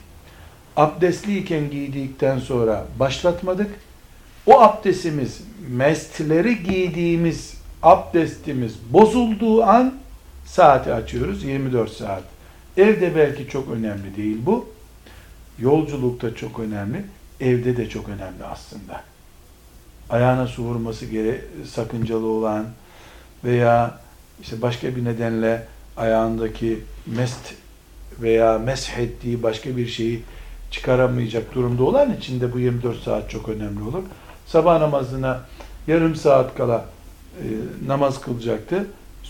[0.76, 3.70] Abdestliyken giydikten sonra başlatmadık.
[4.46, 9.94] O abdestimiz, mestleri giydiğimiz abdestimiz bozulduğu an
[10.46, 11.44] saati açıyoruz.
[11.44, 12.24] 24 saat.
[12.78, 14.70] Evde belki çok önemli değil bu.
[15.60, 17.04] Yolculukta çok önemli.
[17.40, 19.04] Evde de çok önemli aslında.
[20.10, 22.66] Ayağına su vurması gere sakıncalı olan
[23.44, 24.00] veya
[24.42, 27.54] işte başka bir nedenle ayağındaki mest
[28.22, 30.24] veya mesh ettiği başka bir şeyi
[30.72, 34.04] çıkaramayacak durumda olan için de bu 24 saat çok önemli olur.
[34.48, 35.42] Sabah namazına
[35.88, 36.86] yarım saat kala
[37.40, 37.46] e,
[37.88, 38.86] namaz kılacaktı.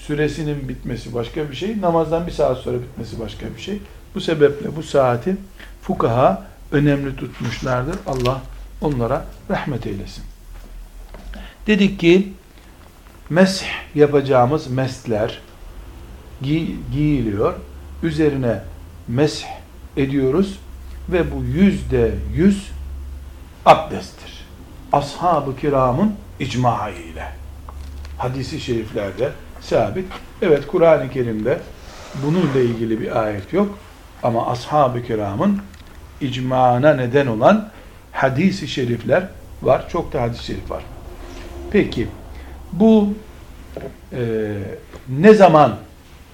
[0.07, 3.79] Süresinin bitmesi başka bir şey, namazdan bir saat sonra bitmesi başka bir şey.
[4.15, 5.37] Bu sebeple bu saati
[5.81, 7.95] fukaha önemli tutmuşlardır.
[8.07, 8.41] Allah
[8.81, 10.23] onlara rahmet eylesin.
[11.67, 12.33] Dedik ki
[13.29, 13.63] mesh
[13.95, 15.39] yapacağımız mesler
[16.41, 17.53] giy giyiliyor.
[18.03, 18.61] Üzerine
[19.07, 19.45] mesh
[19.97, 20.59] ediyoruz
[21.09, 22.71] ve bu yüzde yüz
[23.65, 24.45] abdesttir.
[24.91, 27.27] Ashab-ı kiramın icma ile
[28.17, 29.31] hadisi şeriflerde
[29.61, 30.05] sabit.
[30.41, 31.59] Evet Kur'an-ı Kerim'de
[32.23, 33.77] bununla ilgili bir ayet yok.
[34.23, 35.61] Ama ashab-ı kiramın
[36.21, 37.69] icmana neden olan
[38.11, 39.27] hadis-i şerifler
[39.61, 39.89] var.
[39.89, 40.83] Çok da hadis-i şerif var.
[41.71, 42.07] Peki
[42.73, 43.13] bu
[44.13, 44.53] e,
[45.09, 45.75] ne zaman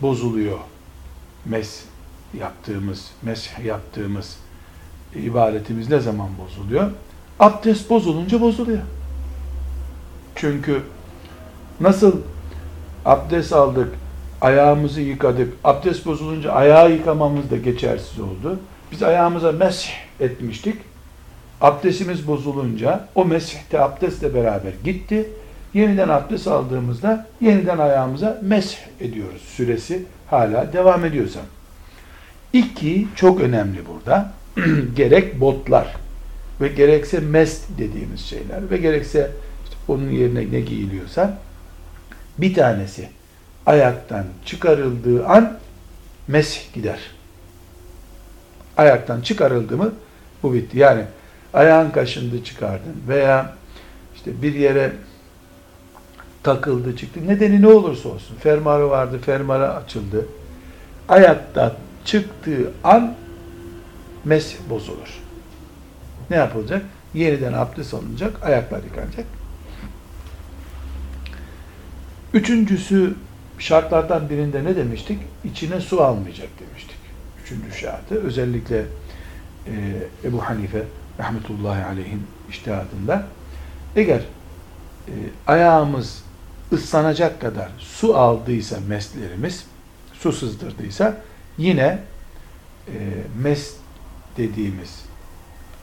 [0.01, 0.57] bozuluyor?
[1.45, 1.83] Mes
[2.39, 4.37] yaptığımız, mesh yaptığımız
[5.15, 6.91] ibadetimiz ne zaman bozuluyor?
[7.39, 8.81] Abdest bozulunca bozuluyor.
[10.35, 10.81] Çünkü
[11.79, 12.21] nasıl
[13.07, 13.89] abdest aldık,
[14.41, 18.59] ayağımızı yıkadık, abdest bozulunca ayağı yıkamamız da geçersiz oldu.
[18.91, 20.75] Biz ayağımıza mesh etmiştik.
[21.61, 25.29] Abdestimiz bozulunca o mesihte abdestle beraber gitti.
[25.73, 29.41] Yeniden abdest aldığımızda yeniden ayağımıza mesh ediyoruz.
[29.41, 31.39] Süresi hala devam ediyorsa.
[32.53, 34.33] İki çok önemli burada.
[34.95, 35.95] Gerek botlar
[36.61, 39.31] ve gerekse mest dediğimiz şeyler ve gerekse
[39.63, 41.37] işte onun yerine ne giyiliyorsa
[42.37, 43.09] bir tanesi
[43.65, 45.57] ayaktan çıkarıldığı an
[46.27, 46.99] mesih gider.
[48.77, 49.93] Ayaktan çıkarıldı mı
[50.43, 50.79] bu bitti.
[50.79, 51.03] Yani
[51.53, 53.53] ayağın kaşındı çıkardın veya
[54.15, 54.91] işte bir yere
[56.43, 57.27] takıldı çıktı.
[57.27, 58.35] Nedeni ne olursa olsun.
[58.35, 60.25] Fermuarı vardı, fermuarı açıldı.
[61.09, 63.15] Ayakta çıktığı an
[64.25, 65.19] mesih bozulur.
[66.29, 66.81] Ne yapılacak?
[67.13, 69.25] Yeniden abdest alınacak, ayaklar yıkanacak.
[72.33, 73.15] Üçüncüsü
[73.59, 75.19] şartlardan birinde ne demiştik?
[75.43, 76.97] İçine su almayacak demiştik.
[77.43, 78.85] Üçüncü şartı özellikle
[79.67, 79.73] e,
[80.23, 80.83] Ebu Hanife
[81.19, 83.27] rahmetullahi aleyhin iştihadında
[83.95, 84.19] eğer
[85.07, 85.13] e,
[85.47, 86.23] ayağımız
[86.71, 89.65] ıslanacak kadar su aldıysa meslerimiz,
[90.13, 91.17] su sızdırdıysa
[91.57, 91.99] yine
[92.87, 92.97] e,
[93.41, 93.75] mes
[94.37, 95.01] dediğimiz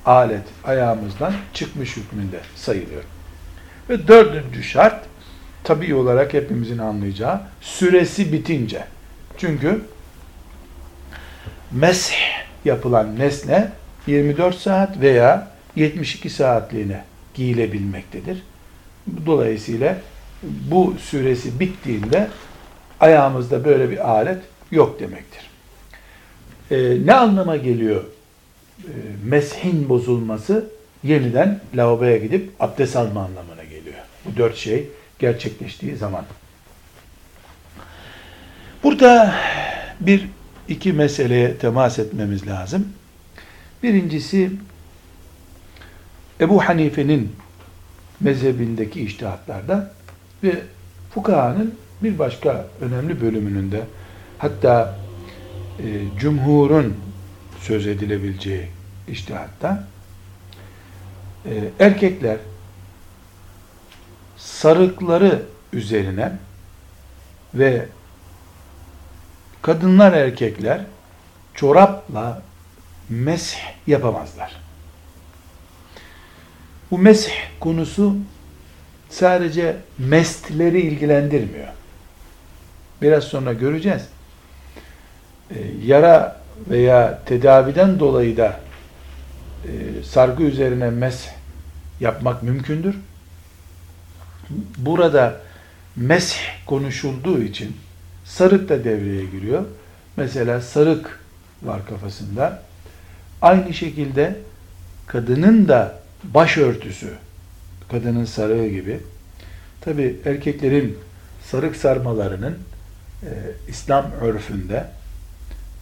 [0.06, 3.02] alet ayağımızdan çıkmış hükmünde sayılıyor.
[3.88, 5.04] Ve dördüncü şart
[5.64, 8.84] tabi olarak hepimizin anlayacağı süresi bitince.
[9.38, 9.80] Çünkü
[11.72, 12.12] mesh
[12.64, 13.70] yapılan nesne
[14.06, 18.42] 24 saat veya 72 saatliğine giyilebilmektedir.
[19.26, 19.98] Dolayısıyla
[20.42, 22.28] bu süresi bittiğinde
[23.00, 24.38] ayağımızda böyle bir alet
[24.70, 25.50] yok demektir.
[26.70, 28.04] Ee, ne anlama geliyor
[28.78, 28.92] e,
[29.24, 30.70] meshin bozulması?
[31.02, 33.96] Yeniden lavaboya gidip abdest alma anlamına geliyor.
[34.24, 34.88] Bu dört şey
[35.24, 36.24] gerçekleştiği zaman.
[38.82, 39.34] Burada
[40.00, 40.28] bir
[40.68, 42.88] iki meseleye temas etmemiz lazım.
[43.82, 44.50] Birincisi
[46.40, 47.32] Ebu Hanife'nin
[48.20, 49.92] mezhebindeki iştihatlarda
[50.42, 50.52] ve
[51.10, 53.80] fukahanın bir başka önemli bölümünün de
[54.38, 54.98] hatta
[55.78, 55.84] e,
[56.18, 56.96] cumhurun
[57.60, 58.66] söz edilebileceği
[59.08, 59.86] iştihatta
[61.46, 62.36] e, erkekler
[64.44, 66.32] sarıkları üzerine
[67.54, 67.86] ve
[69.62, 70.80] kadınlar erkekler
[71.54, 72.42] çorapla
[73.08, 74.56] mesh yapamazlar.
[76.90, 77.28] Bu mesh
[77.60, 78.16] konusu
[79.10, 81.68] sadece mestleri ilgilendirmiyor.
[83.02, 84.02] Biraz sonra göreceğiz.
[85.50, 85.54] Ee,
[85.84, 88.60] yara veya tedaviden dolayı da
[89.64, 91.28] e, sargı üzerine mesh
[92.00, 92.96] yapmak mümkündür.
[94.78, 95.40] Burada
[95.96, 97.76] mesh konuşulduğu için
[98.24, 99.64] sarık da devreye giriyor.
[100.16, 101.20] Mesela sarık
[101.62, 102.62] var kafasında.
[103.42, 104.36] Aynı şekilde
[105.06, 107.08] kadının da başörtüsü,
[107.90, 109.00] kadının sarığı gibi.
[109.80, 110.98] Tabi erkeklerin
[111.44, 112.58] sarık sarmalarının
[113.22, 113.28] e,
[113.68, 114.86] İslam örfünde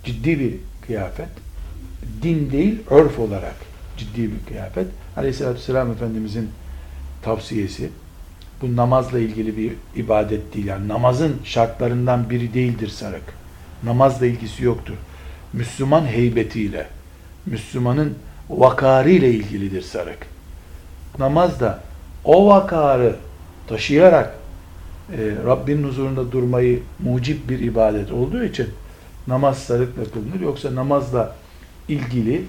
[0.04, 0.54] ciddi bir
[0.86, 1.28] kıyafet.
[2.22, 3.54] Din değil, örf olarak
[3.96, 4.86] ciddi bir kıyafet.
[5.16, 6.50] Aleyhisselatü Vesselam Efendimizin
[7.22, 7.90] tavsiyesi.
[8.62, 10.66] Bu namazla ilgili bir ibadet değil.
[10.66, 13.34] Yani namazın şartlarından biri değildir sarık.
[13.84, 14.94] Namazla ilgisi yoktur.
[15.52, 16.86] Müslüman heybetiyle,
[17.46, 18.14] Müslümanın
[18.50, 20.26] vakarıyla ilgilidir sarık.
[21.18, 21.80] Namaz da
[22.24, 23.16] o vakarı
[23.66, 24.34] taşıyarak
[25.12, 28.68] e, Rabbinin huzurunda durmayı mucip bir ibadet olduğu için
[29.26, 30.40] namaz sarıkla kılınır.
[30.40, 31.36] Yoksa namazla
[31.88, 32.44] ilgili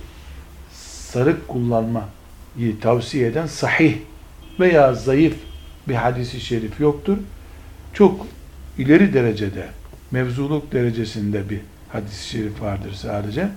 [1.11, 3.95] sarık kullanmayı tavsiye eden sahih
[4.59, 5.35] veya zayıf
[5.87, 7.17] bir hadisi şerif yoktur.
[7.93, 8.27] Çok
[8.77, 9.67] ileri derecede,
[10.11, 13.49] mevzuluk derecesinde bir hadis-i şerif vardır sadece.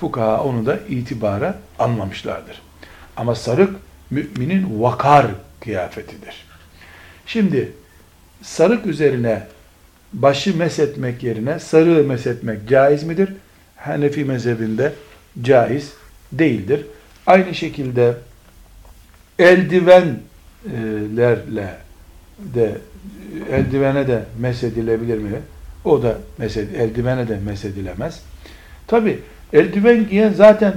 [0.00, 2.62] Fukaha onu da itibara almamışlardır.
[3.16, 3.76] Ama sarık
[4.10, 5.26] müminin vakar
[5.60, 6.46] kıyafetidir.
[7.26, 7.72] Şimdi
[8.42, 9.46] sarık üzerine
[10.12, 13.32] başı mesetmek yerine sarığı mesetmek caiz midir?
[13.76, 14.92] Hanefi mezhebinde
[15.42, 15.92] caiz
[16.32, 16.86] değildir.
[17.26, 18.14] Aynı şekilde
[20.66, 21.76] eldivenlerle
[22.38, 22.78] de
[23.50, 25.30] eldivene de mesedilebilir mi?
[25.84, 28.22] O da mesed, eldivene de mesedilemez.
[28.86, 29.18] Tabi
[29.52, 30.74] eldiven giyen zaten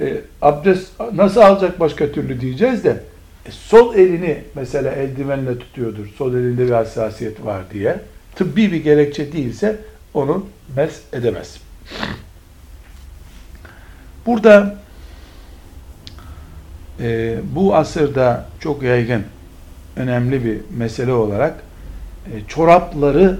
[0.00, 3.00] e, abdest nasıl alacak başka türlü diyeceğiz de
[3.46, 6.06] e, sol elini mesela eldivenle tutuyordur.
[6.18, 7.96] Sol elinde bir hassasiyet var diye.
[8.34, 9.76] Tıbbi bir gerekçe değilse
[10.14, 11.60] onu mes edemez.
[14.26, 14.76] Burada
[17.00, 19.24] e, bu asırda çok yaygın
[19.96, 21.54] önemli bir mesele olarak
[22.26, 23.38] e, çorapları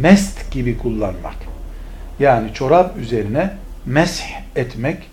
[0.00, 1.36] mest gibi kullanmak.
[2.18, 3.50] Yani çorap üzerine
[3.86, 4.22] mesh
[4.56, 5.10] etmek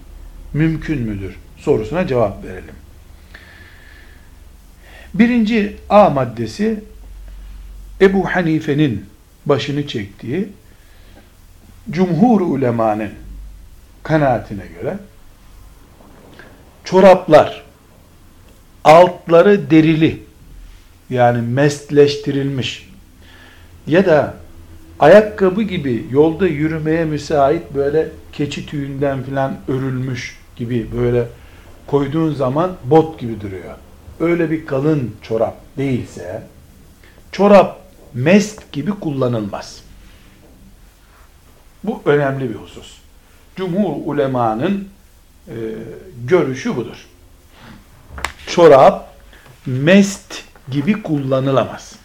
[0.54, 2.76] mümkün müdür sorusuna cevap verelim.
[5.14, 6.84] Birinci A maddesi
[8.02, 9.06] Ebu Hanife'nin
[9.46, 10.50] başını çektiği
[11.90, 13.10] cumhur ulemanın
[14.04, 14.98] kanaatine göre
[16.92, 17.64] çoraplar
[18.84, 20.24] altları derili
[21.10, 22.90] yani mestleştirilmiş
[23.88, 24.34] ya da
[25.00, 31.28] ayakkabı gibi yolda yürümeye müsait böyle keçi tüyünden filan örülmüş gibi böyle
[31.88, 33.76] koyduğun zaman bot gibi duruyor.
[34.20, 36.44] Öyle bir kalın çorap değilse
[37.32, 37.82] çorap
[38.14, 39.84] mest gibi kullanılmaz.
[41.84, 42.98] Bu önemli bir husus.
[43.56, 44.88] Cumhur ulemanın
[45.48, 45.54] e,
[46.28, 47.08] görüşü budur.
[48.48, 49.16] Çorap
[49.66, 51.96] mest gibi kullanılamaz.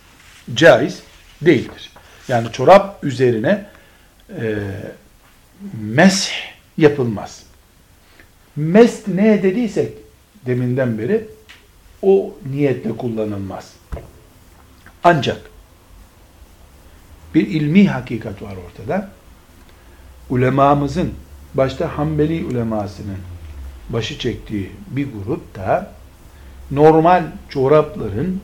[0.55, 1.03] Caiz
[1.42, 1.90] değildir.
[2.29, 3.66] Yani çorap üzerine
[4.40, 4.57] e,
[5.81, 6.33] mesh
[6.77, 7.42] yapılmaz.
[8.57, 9.92] Mest ne dediysek
[10.46, 11.29] deminden beri
[12.03, 13.72] o niyetle kullanılmaz.
[15.05, 15.40] Ancak
[17.35, 19.11] bir ilmi hakikat var ortada.
[20.31, 21.14] Ulemamızın
[21.57, 23.19] başta Hanbeli ulemasının
[23.88, 25.92] başı çektiği bir grup da
[26.71, 28.40] normal çorapların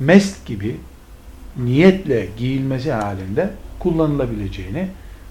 [0.00, 0.76] mest gibi
[1.56, 4.88] niyetle giyilmesi halinde kullanılabileceğini,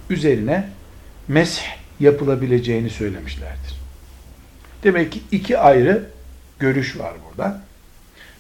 [0.10, 0.70] üzerine
[1.28, 1.64] mesh
[2.00, 3.76] yapılabileceğini söylemişlerdir.
[4.84, 6.10] Demek ki iki ayrı
[6.60, 7.62] görüş var burada.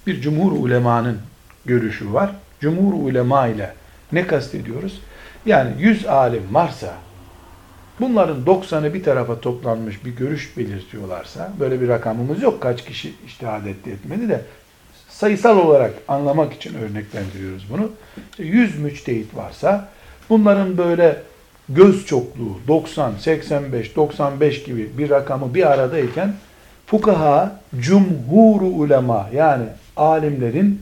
[0.07, 1.17] Bir cumhur ulemanın
[1.65, 2.31] görüşü var.
[2.59, 3.73] Cumhur ulema ile
[4.11, 5.01] ne kastediyoruz?
[5.45, 6.93] Yani yüz alim varsa
[7.99, 12.61] bunların 90'ı bir tarafa toplanmış bir görüş belirtiyorlarsa böyle bir rakamımız yok.
[12.61, 14.41] Kaç kişi iştihad etti etmedi de
[15.09, 17.91] sayısal olarak anlamak için örneklendiriyoruz bunu.
[18.31, 19.89] İşte 100 müçtehit varsa
[20.29, 21.21] bunların böyle
[21.69, 26.33] göz çokluğu 90, 85, 95 gibi bir rakamı bir aradayken
[26.87, 29.65] fukaha, cumhuru ulema yani
[29.97, 30.81] alimlerin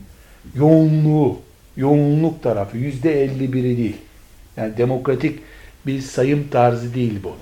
[0.54, 1.38] yoğunluğu,
[1.76, 3.96] yoğunluk tarafı yüzde 51'i değil.
[4.56, 5.40] Yani demokratik
[5.86, 7.32] bir sayım tarzı değil bu.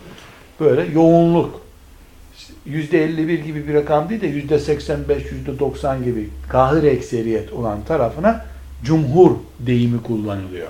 [0.61, 1.63] Böyle yoğunluk
[2.67, 7.85] yüzde 51 gibi bir rakam değil de yüzde 85, yüzde 90 gibi kahır ekseriyet olan
[7.85, 8.45] tarafına
[8.85, 10.69] cumhur deyimi kullanılıyor.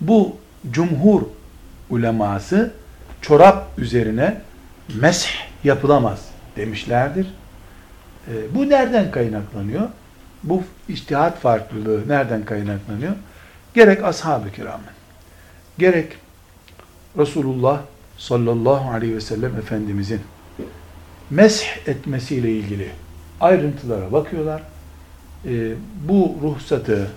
[0.00, 0.36] Bu
[0.70, 1.22] cumhur
[1.90, 2.72] uleması
[3.22, 4.40] çorap üzerine
[5.00, 7.26] mesh yapılamaz demişlerdir.
[8.28, 9.88] E, bu nereden kaynaklanıyor?
[10.42, 13.12] Bu iştihat farklılığı nereden kaynaklanıyor?
[13.74, 14.86] Gerek ashab-ı kiramın,
[15.78, 16.12] gerek
[17.18, 17.82] Resulullah
[18.18, 20.20] sallallahu aleyhi ve sellem Efendimizin
[21.30, 22.88] mesh etmesiyle ilgili
[23.40, 24.62] ayrıntılara bakıyorlar.
[25.44, 25.72] E,
[26.08, 27.10] bu ruhsatı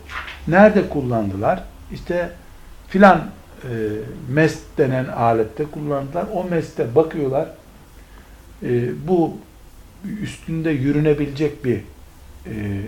[0.48, 1.64] nerede kullandılar?
[1.92, 2.32] İşte
[2.88, 3.18] filan
[3.64, 3.70] e,
[4.30, 6.26] mest denen alette kullandılar.
[6.34, 7.50] O meste bakıyorlar.
[8.64, 9.38] E, bu
[10.22, 11.78] üstünde yürünebilecek bir
[12.46, 12.82] e,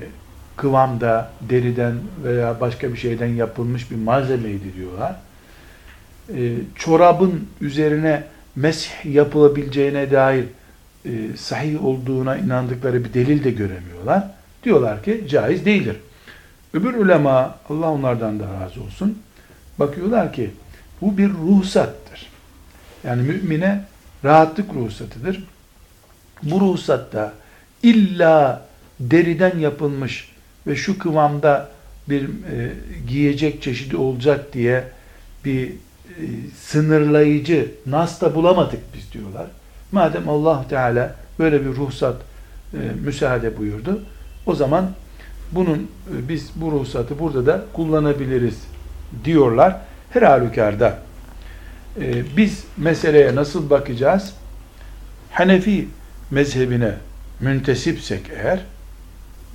[0.55, 5.15] kıvamda, deriden veya başka bir şeyden yapılmış bir malzemeydi diyorlar.
[6.35, 8.23] E, çorabın üzerine
[8.55, 10.45] mesh yapılabileceğine dair
[11.05, 14.31] e, sahih olduğuna inandıkları bir delil de göremiyorlar.
[14.63, 15.95] Diyorlar ki caiz değildir.
[16.73, 19.17] Öbür ulema, Allah onlardan da razı olsun,
[19.79, 20.51] bakıyorlar ki
[21.01, 22.29] bu bir ruhsattır.
[23.03, 23.83] Yani mümine
[24.23, 25.43] rahatlık ruhsatıdır.
[26.43, 27.33] Bu ruhsatta
[27.83, 28.65] illa
[28.99, 30.31] deriden yapılmış
[30.67, 31.69] ve şu kıvamda
[32.09, 32.73] bir e,
[33.07, 34.83] giyecek çeşidi olacak diye
[35.45, 35.73] bir
[36.61, 39.47] sınırlayıcı nas da bulamadık biz diyorlar.
[39.91, 42.15] Madem Allah Teala böyle bir ruhsat
[42.73, 44.01] e, müsaade buyurdu,
[44.45, 44.91] o zaman
[45.51, 48.57] bunun e, biz bu ruhsatı burada da kullanabiliriz
[49.25, 49.77] diyorlar.
[50.09, 50.99] Her halükarda
[52.01, 54.33] e, biz meseleye nasıl bakacağız?
[55.31, 55.87] Hanefi
[56.31, 56.93] mezhebine
[57.39, 58.59] müntesipsek eğer,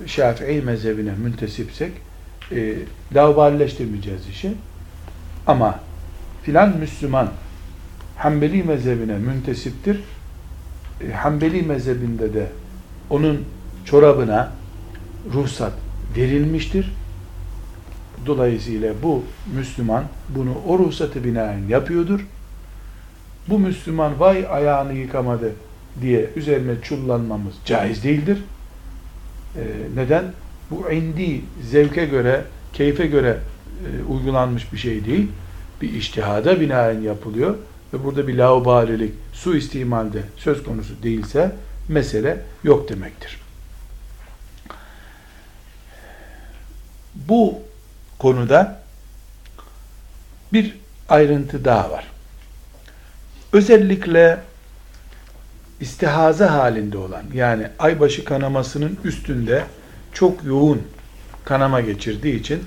[0.05, 1.91] Şafii mezhebine müntesipsek
[2.51, 2.75] e,
[3.15, 4.53] lauballeştirmeyeceğiz işi.
[5.47, 5.79] Ama
[6.45, 7.29] filan Müslüman
[8.17, 9.99] Hanbeli mezhebine müntesiptir.
[11.01, 12.47] E, Hanbeli mezhebinde de
[13.09, 13.45] onun
[13.85, 14.51] çorabına
[15.33, 15.73] ruhsat
[16.17, 16.93] verilmiştir.
[18.25, 19.23] Dolayısıyla bu
[19.55, 22.27] Müslüman bunu o ruhsatı binaen yapıyordur.
[23.49, 25.51] Bu Müslüman vay ayağını yıkamadı
[26.01, 28.37] diye üzerine çullanmamız caiz değildir.
[29.57, 29.61] Ee,
[29.95, 30.23] neden?
[30.71, 32.41] Bu indi zevke göre,
[32.73, 33.37] keyfe göre
[33.85, 35.27] e, uygulanmış bir şey değil.
[35.81, 37.55] Bir iştihada binaen yapılıyor
[37.93, 41.51] ve burada bir laubalilik, su istimalde söz konusu değilse
[41.87, 43.39] mesele yok demektir.
[47.15, 47.59] Bu
[48.19, 48.81] konuda
[50.53, 50.77] bir
[51.09, 52.07] ayrıntı daha var.
[53.53, 54.39] Özellikle
[55.79, 59.63] istihaza halinde olan yani aybaşı kanamasının üstünde
[60.13, 60.81] çok yoğun
[61.45, 62.63] kanama geçirdiği için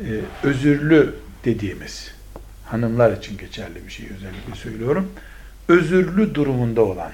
[0.00, 0.06] e,
[0.42, 1.14] özürlü
[1.44, 2.13] dediğimiz
[2.74, 5.12] hanımlar için geçerli bir şey özellikle söylüyorum.
[5.68, 7.10] Özürlü durumunda olan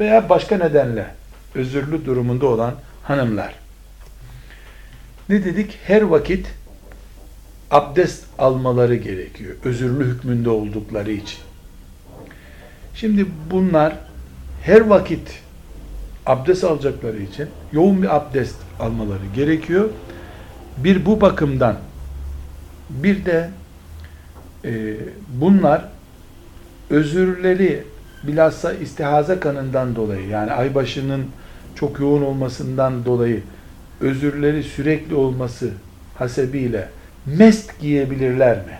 [0.00, 1.06] veya başka nedenle
[1.54, 3.54] özürlü durumunda olan hanımlar.
[5.28, 5.78] Ne dedik?
[5.86, 6.46] Her vakit
[7.70, 9.56] abdest almaları gerekiyor.
[9.64, 11.38] Özürlü hükmünde oldukları için.
[12.94, 13.96] Şimdi bunlar
[14.62, 15.42] her vakit
[16.26, 19.90] abdest alacakları için yoğun bir abdest almaları gerekiyor.
[20.76, 21.76] Bir bu bakımdan
[22.90, 23.50] bir de
[24.64, 24.96] e,
[25.28, 25.88] bunlar
[26.90, 27.84] özürleri
[28.22, 31.26] bilhassa istihaza kanından dolayı yani aybaşının
[31.74, 33.42] çok yoğun olmasından dolayı
[34.00, 35.70] özürleri sürekli olması
[36.18, 36.88] hasebiyle
[37.26, 38.78] mest giyebilirler mi?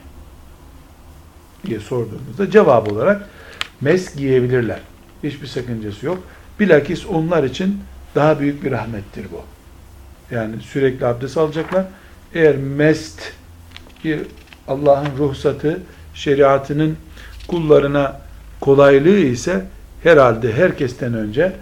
[1.67, 3.29] diye sorduğumuzda cevap olarak
[3.81, 4.79] mest giyebilirler.
[5.23, 6.19] Hiçbir sakıncası yok.
[6.61, 7.81] Bilakis onlar için
[8.15, 9.43] daha büyük bir rahmettir bu.
[10.35, 11.85] Yani sürekli abdest alacaklar.
[12.35, 13.33] Eğer mest
[14.05, 14.21] bir
[14.69, 15.81] Allah'ın ruhsatı,
[16.15, 16.97] şeriatının
[17.49, 18.21] kullarına
[18.61, 19.65] kolaylığı ise
[20.03, 21.53] herhalde herkesten önce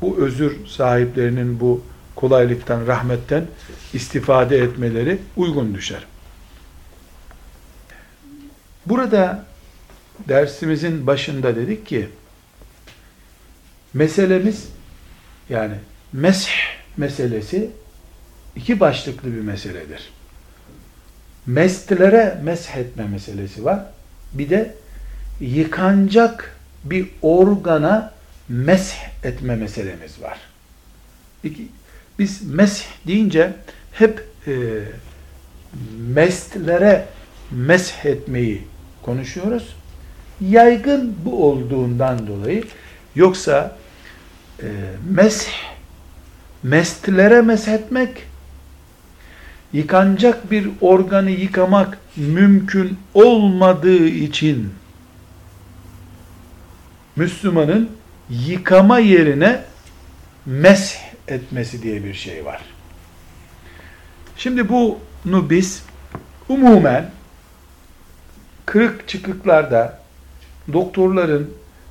[0.00, 1.82] bu özür sahiplerinin bu
[2.14, 3.44] kolaylıktan, rahmetten
[3.92, 6.06] istifade etmeleri uygun düşer.
[8.86, 9.44] Burada
[10.28, 12.08] dersimizin başında dedik ki
[13.94, 14.68] meselemiz
[15.48, 15.74] yani
[16.12, 17.70] mesh meselesi
[18.56, 20.15] iki başlıklı bir meseledir.
[21.46, 23.80] Mestlere mesh etme meselesi var.
[24.32, 24.74] Bir de
[25.40, 28.12] yıkanacak bir organa
[28.48, 30.38] mesh etme meselemiz var.
[31.44, 31.68] İki,
[32.18, 33.52] biz mesh deyince
[33.92, 34.52] hep e,
[35.98, 37.04] mestlere
[37.50, 38.66] mesh etmeyi
[39.02, 39.76] konuşuyoruz.
[40.40, 42.64] Yaygın bu olduğundan dolayı
[43.14, 43.76] yoksa
[44.62, 44.66] e,
[45.10, 45.46] mesh
[46.62, 48.10] mestlere meshetmek
[49.72, 54.74] yıkanacak bir organı yıkamak mümkün olmadığı için
[57.16, 57.90] Müslümanın
[58.30, 59.60] yıkama yerine
[60.46, 60.98] mesh
[61.28, 62.60] etmesi diye bir şey var.
[64.36, 65.84] Şimdi bunu biz
[66.48, 67.10] umumen
[68.66, 70.00] kırık çıkıklarda
[70.72, 71.50] doktorların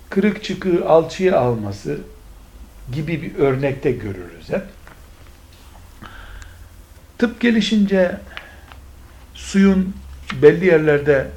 [0.09, 1.99] kırık çıkığı alçıya alması
[2.91, 4.63] gibi bir örnekte görürüz hep.
[7.17, 8.17] Tıp gelişince
[9.33, 9.93] suyun
[10.41, 11.27] belli yerlerde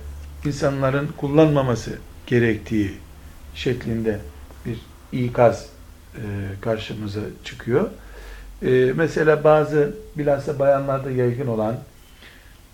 [0.45, 2.95] insanların kullanmaması gerektiği
[3.55, 4.19] şeklinde
[4.67, 4.79] bir
[5.13, 5.67] ikaz
[6.15, 6.21] e,
[6.61, 7.91] karşımıza çıkıyor.
[8.63, 11.75] E, mesela bazı bilhassa bayanlarda yaygın olan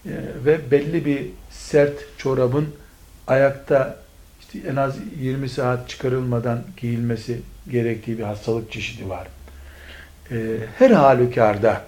[0.07, 0.12] e,
[0.44, 2.68] ve belli bir sert çorabın
[3.26, 3.96] ayakta
[4.40, 7.40] işte en az 20 saat çıkarılmadan giyilmesi
[7.70, 9.28] gerektiği bir hastalık çeşidi var.
[10.78, 11.84] her halükarda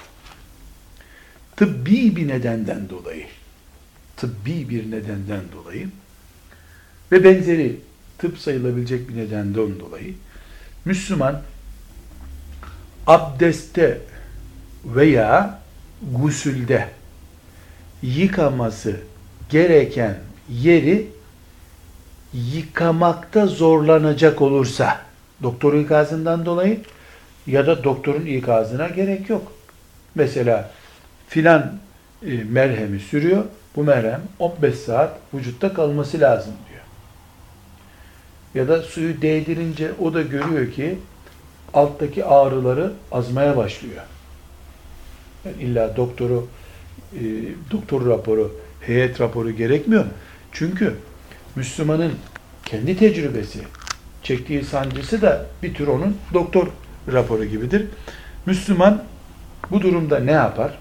[1.57, 3.25] tıbbi bir nedenden dolayı
[4.17, 5.89] tıbbi bir nedenden dolayı
[7.13, 7.81] ve benzeri
[8.19, 10.15] tıp sayılabilecek bir nedenden dolayı
[10.85, 11.43] Müslüman
[13.07, 14.01] abdeste
[14.85, 15.61] veya
[16.13, 16.89] gusülde
[18.03, 19.01] yıkaması
[19.51, 20.19] gereken
[20.51, 21.07] yeri
[22.35, 25.01] yıkamakta zorlanacak olursa
[25.43, 26.81] doktorun ikazından dolayı
[27.47, 29.53] ya da doktorun ikazına gerek yok.
[30.15, 30.71] Mesela
[31.29, 31.79] filan
[32.27, 33.45] e, merhemi sürüyor.
[33.77, 36.83] Bu merhem 15 saat vücutta kalması lazım diyor.
[38.55, 40.99] Ya da suyu değdirince o da görüyor ki
[41.75, 44.03] alttaki ağrıları azmaya başlıyor.
[45.45, 46.49] Yani illa doktoru
[47.15, 47.23] e,
[47.71, 50.05] doktor raporu, heyet raporu gerekmiyor.
[50.53, 50.95] Çünkü
[51.57, 52.13] Müslümanın
[52.65, 53.61] kendi tecrübesi,
[54.23, 56.67] çektiği sancısı da bir tür onun doktor
[57.13, 57.87] raporu gibidir.
[58.47, 59.03] Müslüman
[59.71, 60.79] bu durumda ne yapar?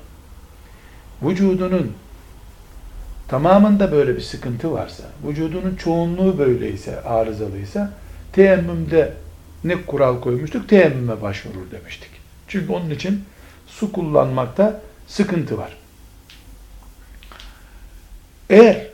[1.25, 1.91] Vücudunun
[3.27, 7.93] tamamında böyle bir sıkıntı varsa, vücudunun çoğunluğu böyleyse, arızalıysa,
[8.33, 9.13] teyemmümde
[9.63, 10.69] ne kural koymuştuk?
[10.69, 12.09] Teyemmüme başvurur demiştik.
[12.47, 13.23] Çünkü onun için
[13.67, 15.77] su kullanmakta sıkıntı var.
[18.49, 18.87] Eğer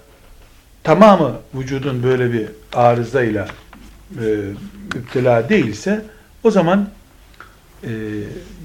[0.84, 3.48] tamamı vücudun böyle bir arızayla
[4.20, 4.26] e,
[4.96, 6.06] müptela değilse
[6.44, 6.90] o zaman
[7.84, 7.90] e,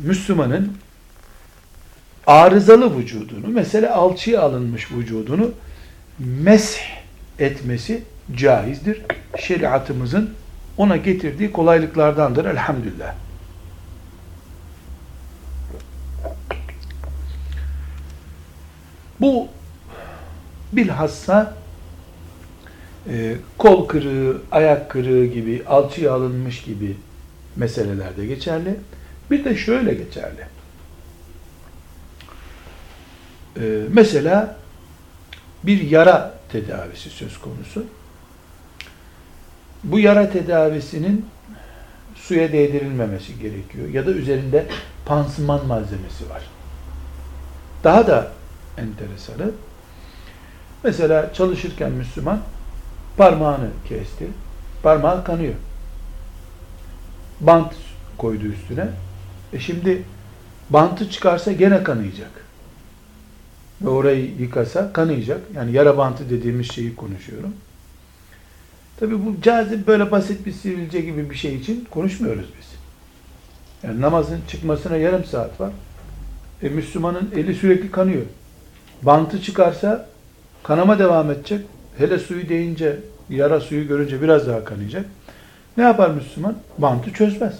[0.05, 0.73] Müslümanın
[2.27, 5.51] arızalı vücudunu mesela alçıya alınmış vücudunu
[6.19, 6.81] mesh
[7.39, 8.03] etmesi
[8.37, 9.03] caizdir.
[9.39, 10.31] Şeriatımızın
[10.77, 13.15] ona getirdiği kolaylıklardandır elhamdülillah.
[19.21, 19.49] Bu
[20.73, 21.55] bilhassa
[23.09, 26.97] e, kol kırığı, ayak kırığı gibi, alçıya alınmış gibi
[27.57, 28.75] meselelerde geçerli.
[29.31, 30.56] Bir de şöyle geçerli.
[33.61, 34.57] E, mesela
[35.63, 37.85] bir yara tedavisi söz konusu.
[39.85, 41.27] Bu yara tedavisinin
[42.15, 43.89] suya değdirilmemesi gerekiyor.
[43.89, 44.67] Ya da üzerinde
[45.07, 46.43] pansuman malzemesi var.
[47.85, 48.33] Daha da
[48.79, 49.51] enteresanı,
[50.85, 52.41] mesela çalışırken Müslüman
[53.17, 54.27] parmağını kesti,
[54.83, 55.55] parmağı kanıyor.
[57.41, 57.73] Bant
[58.19, 58.87] koydu üstüne.
[59.53, 60.03] E şimdi
[60.71, 62.46] bantı çıkarsa gene kanayacak.
[63.83, 65.41] Ve orayı yıkasa kanayacak.
[65.55, 67.55] Yani yara bantı dediğimiz şeyi konuşuyorum.
[69.01, 72.67] Tabi bu cazip böyle basit bir sivilce gibi bir şey için konuşmuyoruz biz.
[73.83, 75.73] Yani namazın çıkmasına yarım saat var.
[76.63, 78.23] E, Müslümanın eli sürekli kanıyor.
[79.03, 80.09] Bantı çıkarsa
[80.63, 81.61] kanama devam edecek.
[81.99, 82.99] Hele suyu deyince,
[83.31, 85.07] yara suyu görünce biraz daha kanayacak.
[85.77, 86.57] Ne yapar Müslüman?
[86.79, 87.55] Bantı çözmez.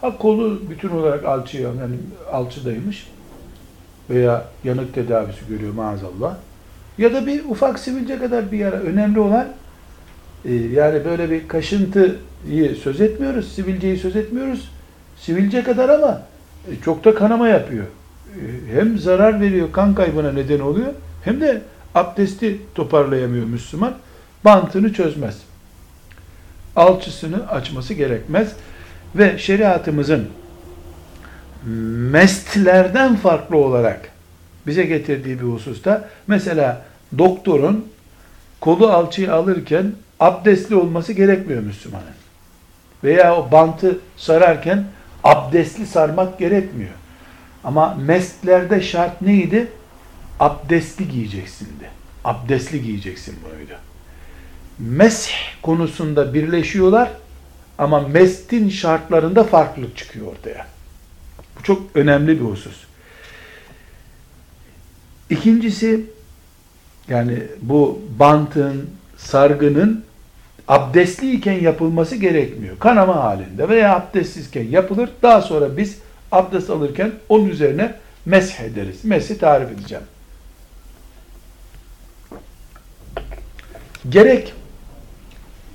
[0.00, 1.96] Ha kolu bütün olarak alçıya, yani
[2.32, 3.06] alçıdaymış
[4.10, 6.36] veya yanık tedavisi görüyor maazallah.
[6.98, 8.76] Ya da bir ufak sivilce kadar bir yara.
[8.76, 9.48] Önemli olan
[10.44, 14.70] e, yani böyle bir kaşıntıyı söz etmiyoruz, sivilceyi söz etmiyoruz.
[15.20, 16.22] Sivilce kadar ama
[16.70, 17.84] e, çok da kanama yapıyor.
[17.84, 20.92] E, hem zarar veriyor, kan kaybına neden oluyor,
[21.24, 21.62] hem de
[21.94, 23.94] abdesti toparlayamıyor Müslüman.
[24.44, 25.38] Bantını çözmez.
[26.76, 28.52] Alçısını açması gerekmez.
[29.14, 30.28] Ve şeriatımızın
[31.66, 34.08] mestlerden farklı olarak
[34.66, 36.82] bize getirdiği bir hususta mesela
[37.18, 37.88] doktorun
[38.60, 42.04] kolu alçıyı alırken abdestli olması gerekmiyor Müslümanın.
[43.04, 44.84] Veya o bantı sararken
[45.24, 46.90] abdestli sarmak gerekmiyor.
[47.64, 49.68] Ama mestlerde şart neydi?
[50.40, 51.90] Abdestli giyeceksindi.
[52.24, 53.78] Abdestli giyeceksin buydu.
[54.78, 57.10] Mesh konusunda birleşiyorlar
[57.78, 60.66] ama mestin şartlarında farklılık çıkıyor ortaya.
[61.60, 62.84] Bu çok önemli bir husus.
[65.30, 66.00] İkincisi
[67.08, 70.04] yani bu bantın, sargının
[70.68, 72.78] abdestliyken yapılması gerekmiyor.
[72.78, 75.10] Kanama halinde veya abdestsizken yapılır.
[75.22, 75.98] Daha sonra biz
[76.32, 77.94] abdest alırken onun üzerine
[78.26, 79.04] mesh ederiz.
[79.04, 80.04] Meshi tarif edeceğim.
[84.08, 84.54] Gerek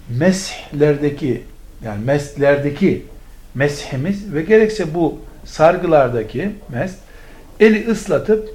[0.10, 1.44] meshlerdeki
[1.84, 3.06] yani meslerdeki
[3.56, 6.96] meshimiz ve gerekse bu sargılardaki mes
[7.60, 8.50] eli ıslatıp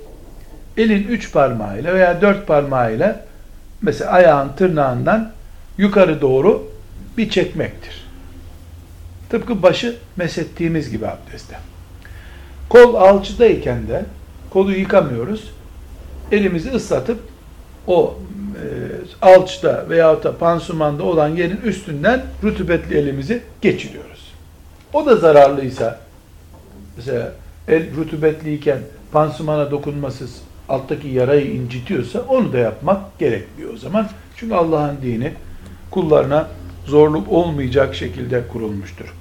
[0.77, 3.25] elin üç parmağıyla veya dört parmağıyla
[3.83, 5.33] mesela ayağın tırnağından
[5.79, 6.71] yukarı doğru
[7.17, 8.05] bir çekmektir.
[9.31, 11.57] Tıpkı başı mesettiğimiz gibi abdestte.
[12.69, 14.05] Kol alçıdayken de
[14.51, 15.51] kolu yıkamıyoruz.
[16.33, 17.21] Elimizi ıslatıp
[17.87, 18.19] o
[18.55, 24.33] e, alçıda veya da pansumanda olan yerin üstünden rutubetli elimizi geçiriyoruz.
[24.93, 25.99] O da zararlıysa
[26.97, 27.33] mesela
[27.69, 28.79] el rutubetliyken
[29.13, 34.09] pansumana dokunmasız alttaki yarayı incitiyorsa onu da yapmak gerekmiyor o zaman.
[34.37, 35.33] Çünkü Allah'ın dini
[35.91, 36.49] kullarına
[36.87, 39.15] zorluk olmayacak şekilde kurulmuştur.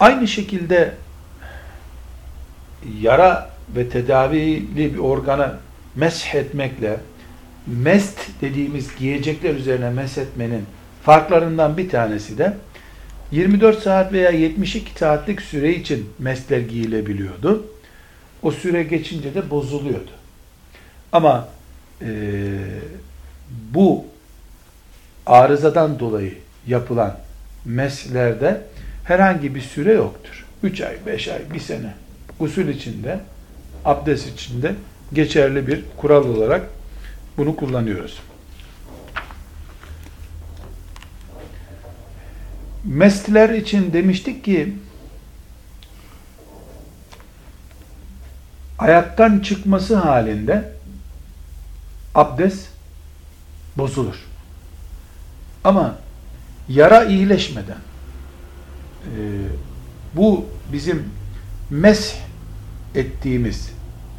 [0.00, 0.94] Aynı şekilde
[3.00, 5.58] yara ve tedavili bir organa
[5.94, 7.00] mesh etmekle
[7.66, 10.64] mest dediğimiz giyecekler üzerine mesh etmenin
[11.06, 12.56] farklarından bir tanesi de
[13.30, 17.66] 24 saat veya 72 saatlik süre için mesler giyilebiliyordu.
[18.42, 20.10] O süre geçince de bozuluyordu.
[21.12, 21.48] Ama
[22.02, 22.08] e,
[23.74, 24.04] bu
[25.26, 26.34] arızadan dolayı
[26.66, 27.18] yapılan
[27.64, 28.62] meslerde
[29.04, 30.46] herhangi bir süre yoktur.
[30.62, 31.94] 3 ay, 5 ay, 1 sene
[32.40, 33.20] usul içinde,
[33.84, 34.74] abdest içinde
[35.12, 36.66] geçerli bir kural olarak
[37.36, 38.20] bunu kullanıyoruz.
[42.86, 44.74] Mestler için demiştik ki
[48.78, 50.72] ayaktan çıkması halinde
[52.14, 52.68] abdest
[53.76, 54.24] bozulur.
[55.64, 55.98] Ama
[56.68, 57.78] yara iyileşmeden
[59.04, 59.20] e,
[60.14, 61.04] bu bizim
[61.70, 62.16] mesh
[62.94, 63.70] ettiğimiz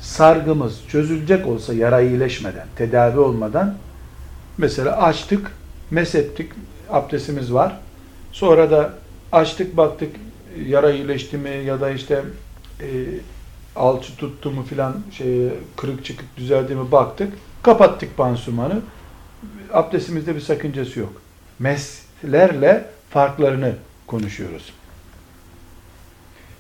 [0.02, 3.76] sargımız çözülecek olsa yara iyileşmeden, tedavi olmadan
[4.58, 5.52] mesela açtık,
[6.16, 6.52] ettik,
[6.90, 7.80] abdestimiz var.
[8.38, 8.94] Sonra da
[9.32, 10.16] açtık baktık
[10.66, 12.24] yara iyileşti mi ya da işte
[12.82, 12.88] e,
[13.76, 17.34] alçı tuttu mu filan şey kırık çıkık düzeldi mi baktık.
[17.64, 18.82] Kapattık pansumanı.
[19.74, 21.22] Abdestimizde bir sakıncası yok.
[21.60, 23.76] Meslerle farklarını
[24.08, 24.74] konuşuyoruz.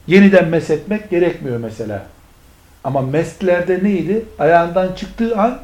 [0.07, 2.05] Yeniden mesetmek gerekmiyor mesela.
[2.83, 4.25] Ama mestlerde neydi?
[4.39, 5.59] Ayağından çıktığı an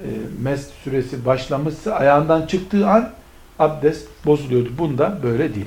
[0.00, 0.08] e,
[0.42, 3.10] mest süresi başlamışsa ayağından çıktığı an
[3.58, 4.68] abdest bozuluyordu.
[4.78, 5.66] Bunda böyle değil.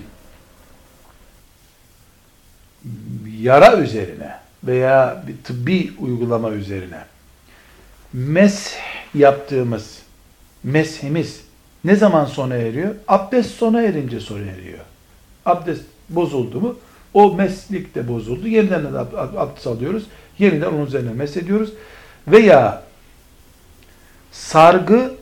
[3.40, 7.00] Yara üzerine veya bir tıbbi uygulama üzerine
[8.14, 8.74] mes
[9.14, 10.00] yaptığımız
[10.64, 11.42] meshimiz
[11.84, 12.96] ne zaman sona eriyor?
[13.08, 14.80] Abdest sona erince sona eriyor.
[15.46, 16.76] Abdest bozuldu mu
[17.14, 18.48] o meslik de bozuldu.
[18.48, 19.00] Yeniden de
[19.40, 20.04] abdest alıyoruz.
[20.40, 21.74] Yeniden onun üzerine mes ediyoruz.
[22.28, 22.84] Veya
[24.32, 25.14] sargı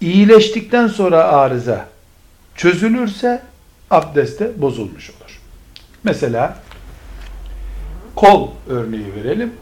[0.00, 1.88] iyileştikten sonra arıza
[2.54, 3.42] çözülürse
[3.90, 5.40] abdeste bozulmuş olur.
[6.04, 6.58] Mesela
[8.14, 9.52] kol örneği verelim.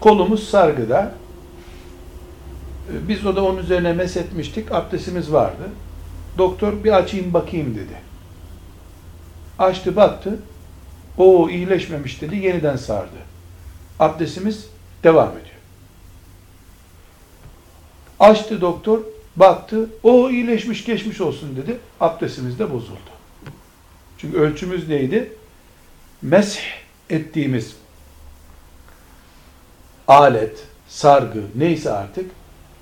[0.00, 1.12] Kolumuz sargıda.
[2.92, 4.72] Ee, biz o da onun üzerine meshetmiştik.
[4.72, 5.68] Abdestimiz vardı.
[6.38, 7.94] Doktor bir açayım bakayım dedi.
[9.58, 10.38] Açtı baktı.
[11.18, 12.36] O iyileşmemiş dedi.
[12.36, 13.16] Yeniden sardı.
[13.98, 14.66] Abdestimiz
[15.04, 15.60] devam ediyor.
[18.20, 19.00] Açtı doktor.
[19.36, 19.90] Baktı.
[20.02, 21.78] O iyileşmiş geçmiş olsun dedi.
[22.00, 23.10] Abdestimiz de bozuldu.
[24.18, 25.32] Çünkü ölçümüz neydi?
[26.22, 26.58] Mesh
[27.10, 27.76] ettiğimiz
[30.08, 32.30] alet, sargı neyse artık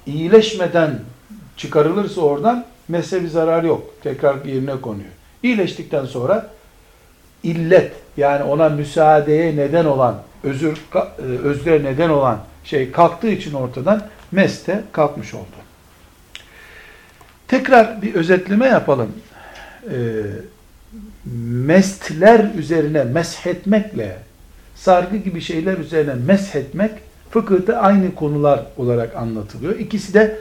[0.06, 1.00] iyileşmeden
[1.56, 3.94] çıkarılırsa oradan mezhebi zarar yok.
[4.02, 5.10] Tekrar yerine konuyor.
[5.42, 6.50] İyileştikten sonra
[7.42, 14.02] illet yani ona müsaadeye neden olan özür e, özre neden olan şey kalktığı için ortadan
[14.32, 15.67] meste kalkmış oldu.
[17.48, 19.12] Tekrar bir özetleme yapalım.
[19.90, 19.96] Ee,
[21.44, 24.16] mestler üzerine meshetmekle
[24.74, 26.90] sargı gibi şeyler üzerine meshetmek
[27.30, 29.78] fıkıhta aynı konular olarak anlatılıyor.
[29.78, 30.38] İkisi de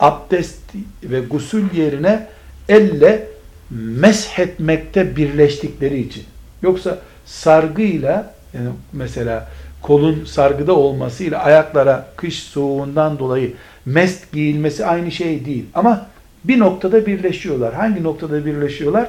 [0.00, 0.60] abdest
[1.04, 2.26] ve gusül yerine
[2.68, 3.28] elle
[3.70, 6.24] meshetmekte birleştikleri için.
[6.62, 9.48] Yoksa sargıyla yani mesela
[9.82, 13.52] kolun sargıda olmasıyla ayaklara kış soğuğundan dolayı
[13.86, 15.64] mest giyilmesi aynı şey değil.
[15.74, 16.06] Ama
[16.44, 17.74] bir noktada birleşiyorlar.
[17.74, 19.08] Hangi noktada birleşiyorlar?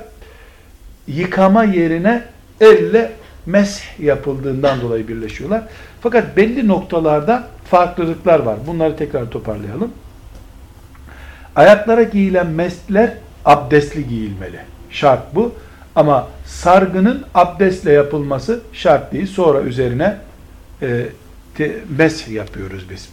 [1.08, 2.24] Yıkama yerine
[2.62, 3.12] elle
[3.46, 5.64] mesh yapıldığından dolayı birleşiyorlar.
[6.02, 8.58] Fakat belli noktalarda farklılıklar var.
[8.68, 9.92] Bunları tekrar toparlayalım.
[11.56, 13.14] Ayaklara giyilen mesler
[13.46, 14.60] abdestli giyilmeli.
[14.90, 15.54] Şart bu.
[15.96, 19.28] Ama sargının abdestle yapılması şart değil.
[19.28, 20.18] Sonra üzerine
[20.82, 21.06] e,
[21.56, 23.10] te, mesh yapıyoruz biz.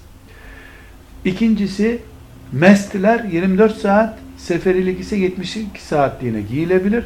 [1.24, 1.98] İkincisi
[2.52, 7.04] mestler 24 saat seferilik ise 72 saatliğine giyilebilir.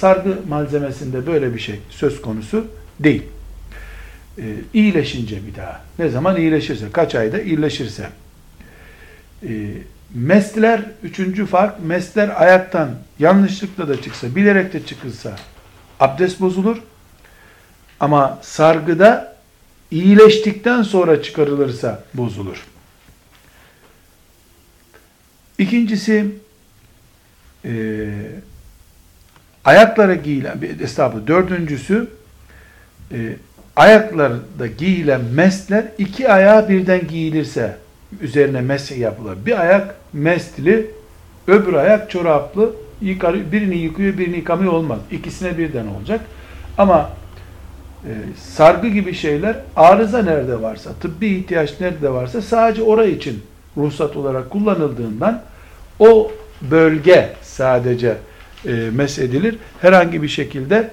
[0.00, 2.66] Sargı malzemesinde böyle bir şey söz konusu
[3.00, 3.22] değil.
[4.38, 4.42] Ee,
[4.74, 5.80] iyileşince bir daha.
[5.98, 8.08] Ne zaman iyileşirse, kaç ayda iyileşirse.
[9.42, 9.48] Ee,
[10.14, 15.36] mesler, üçüncü fark, mesler ayaktan yanlışlıkla da çıksa, bilerek de çıkılsa
[16.00, 16.82] abdest bozulur.
[18.00, 19.36] Ama sargıda
[19.90, 22.64] iyileştikten sonra çıkarılırsa bozulur.
[25.58, 26.26] İkincisi
[27.64, 27.72] e,
[29.64, 32.08] ayaklara giyilen, estağfurullah, dördüncüsü
[33.12, 33.16] e,
[33.76, 37.76] ayaklarda giyilen mesler iki ayağa birden giyilirse
[38.20, 39.38] üzerine mes yapılır.
[39.46, 40.90] Bir ayak mestli,
[41.46, 44.98] öbür ayak çoraplı, yıkar, birini yıkıyor, birini yıkamıyor olmaz.
[45.10, 46.20] İkisine birden olacak.
[46.78, 47.10] Ama
[48.04, 53.42] e, sargı gibi şeyler arıza nerede varsa, tıbbi ihtiyaç nerede varsa sadece orası için
[53.76, 55.42] ruhsat olarak kullanıldığından
[55.98, 58.16] o bölge sadece
[58.66, 59.56] e, mesedilir.
[59.80, 60.90] Herhangi bir şekilde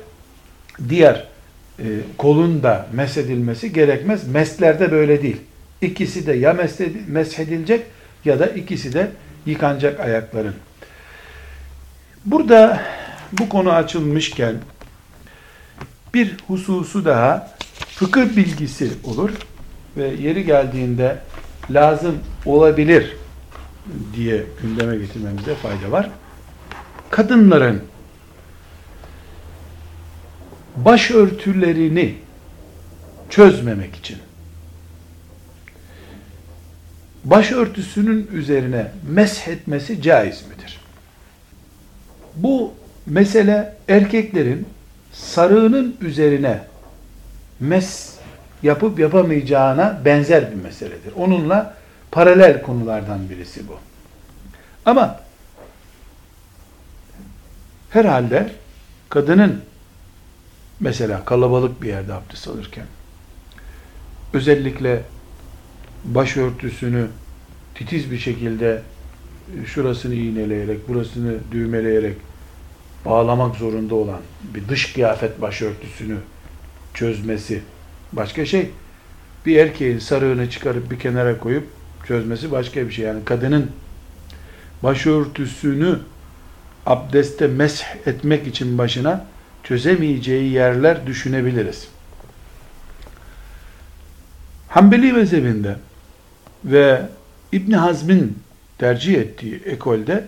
[0.89, 1.27] diğer
[1.79, 1.85] e,
[2.17, 4.27] kolun da mesedilmesi gerekmez.
[4.27, 5.37] Meslerde böyle değil.
[5.81, 6.57] İkisi de ya
[7.07, 7.81] meshedilecek
[8.25, 9.07] ya da ikisi de
[9.45, 10.55] yıkanacak ayakların.
[12.25, 12.81] Burada
[13.31, 14.55] bu konu açılmışken
[16.13, 17.51] bir hususu daha
[17.95, 19.29] fıkıh bilgisi olur
[19.97, 21.17] ve yeri geldiğinde
[21.69, 23.15] lazım olabilir
[24.15, 26.09] diye gündeme getirmemizde fayda var.
[27.09, 27.83] Kadınların
[30.75, 32.15] başörtülerini
[33.29, 34.17] çözmemek için
[37.23, 40.79] başörtüsünün üzerine meshetmesi caiz midir?
[42.35, 42.73] Bu
[43.05, 44.67] mesele erkeklerin
[45.13, 46.59] sarığının üzerine
[47.59, 48.14] mes
[48.65, 51.13] yapıp yapamayacağına benzer bir meseledir.
[51.15, 51.73] Onunla
[52.11, 53.77] paralel konulardan birisi bu.
[54.85, 55.19] Ama
[57.89, 58.51] herhalde
[59.09, 59.61] kadının
[60.79, 62.85] mesela kalabalık bir yerde abdest alırken
[64.33, 65.01] özellikle
[66.03, 67.07] başörtüsünü
[67.75, 68.81] titiz bir şekilde
[69.65, 72.17] şurasını iğneleyerek, burasını düğmeleyerek
[73.05, 76.17] bağlamak zorunda olan bir dış kıyafet başörtüsünü
[76.93, 77.61] çözmesi
[78.15, 78.69] başka şey.
[79.45, 81.67] Bir erkeğin sarığını çıkarıp bir kenara koyup
[82.07, 83.05] çözmesi başka bir şey.
[83.05, 83.71] Yani kadının
[84.83, 85.99] başörtüsünü
[86.85, 89.25] abdeste mesh etmek için başına
[89.63, 91.87] çözemeyeceği yerler düşünebiliriz.
[94.67, 95.75] Hanbeli mezhebinde
[96.65, 97.01] ve
[97.51, 98.39] İbn Hazm'in
[98.77, 100.27] tercih ettiği ekolde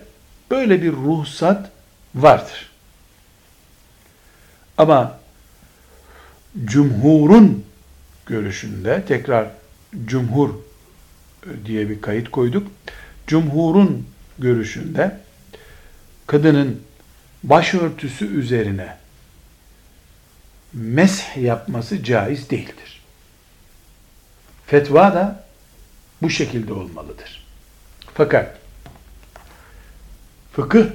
[0.50, 1.70] böyle bir ruhsat
[2.14, 2.70] vardır.
[4.78, 5.18] Ama
[6.64, 7.64] cumhurun
[8.28, 9.48] görüşünde tekrar
[10.04, 10.50] cumhur
[11.64, 12.68] diye bir kayıt koyduk.
[13.26, 14.06] Cumhurun
[14.38, 15.20] görüşünde
[16.26, 16.82] kadının
[17.42, 18.96] başörtüsü üzerine
[20.72, 23.02] mesh yapması caiz değildir.
[24.66, 25.44] Fetva da
[26.22, 27.46] bu şekilde olmalıdır.
[28.14, 28.58] Fakat
[30.52, 30.86] fıkıh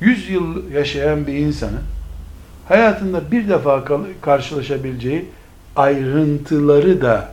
[0.00, 1.93] 100 yıl yaşayan bir insanın
[2.68, 3.84] hayatında bir defa
[4.20, 5.24] karşılaşabileceği
[5.76, 7.32] ayrıntıları da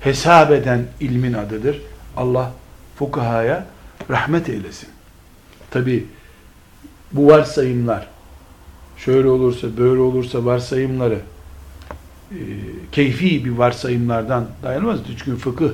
[0.00, 1.82] hesap eden ilmin adıdır.
[2.16, 2.52] Allah
[2.96, 3.66] fukahaya
[4.10, 4.88] rahmet eylesin.
[5.70, 6.06] Tabi
[7.12, 8.08] bu varsayımlar
[8.96, 11.18] şöyle olursa böyle olursa varsayımları
[12.30, 12.40] e,
[12.92, 15.00] keyfi bir varsayımlardan dayanmaz.
[15.24, 15.70] Çünkü fıkıh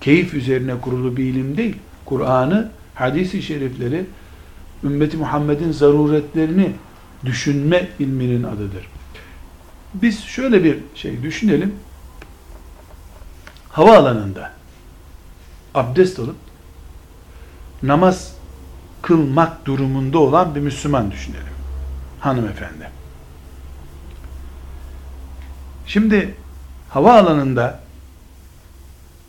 [0.00, 1.76] keyif üzerine kurulu bir ilim değil.
[2.04, 4.04] Kur'an'ı, hadisi şerifleri,
[4.84, 6.72] ümmeti Muhammed'in zaruretlerini
[7.24, 8.88] düşünme ilminin adıdır.
[9.94, 11.74] Biz şöyle bir şey düşünelim.
[13.68, 14.52] Havaalanında
[15.74, 16.36] abdest alıp
[17.82, 18.34] namaz
[19.02, 21.46] kılmak durumunda olan bir Müslüman düşünelim.
[22.20, 22.90] Hanımefendi.
[25.86, 26.34] Şimdi
[26.88, 27.80] havaalanında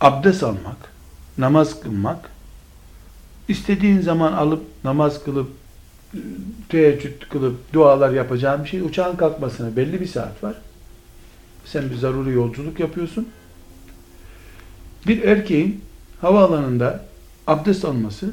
[0.01, 0.77] abdest almak,
[1.37, 2.29] namaz kılmak,
[3.47, 5.51] istediğin zaman alıp namaz kılıp
[6.69, 8.81] teheccüd kılıp dualar yapacağın bir şey.
[8.81, 10.55] Uçağın kalkmasına belli bir saat var.
[11.65, 13.29] Sen bir zaruri yolculuk yapıyorsun.
[15.07, 15.81] Bir erkeğin
[16.21, 17.05] havaalanında
[17.47, 18.31] abdest alması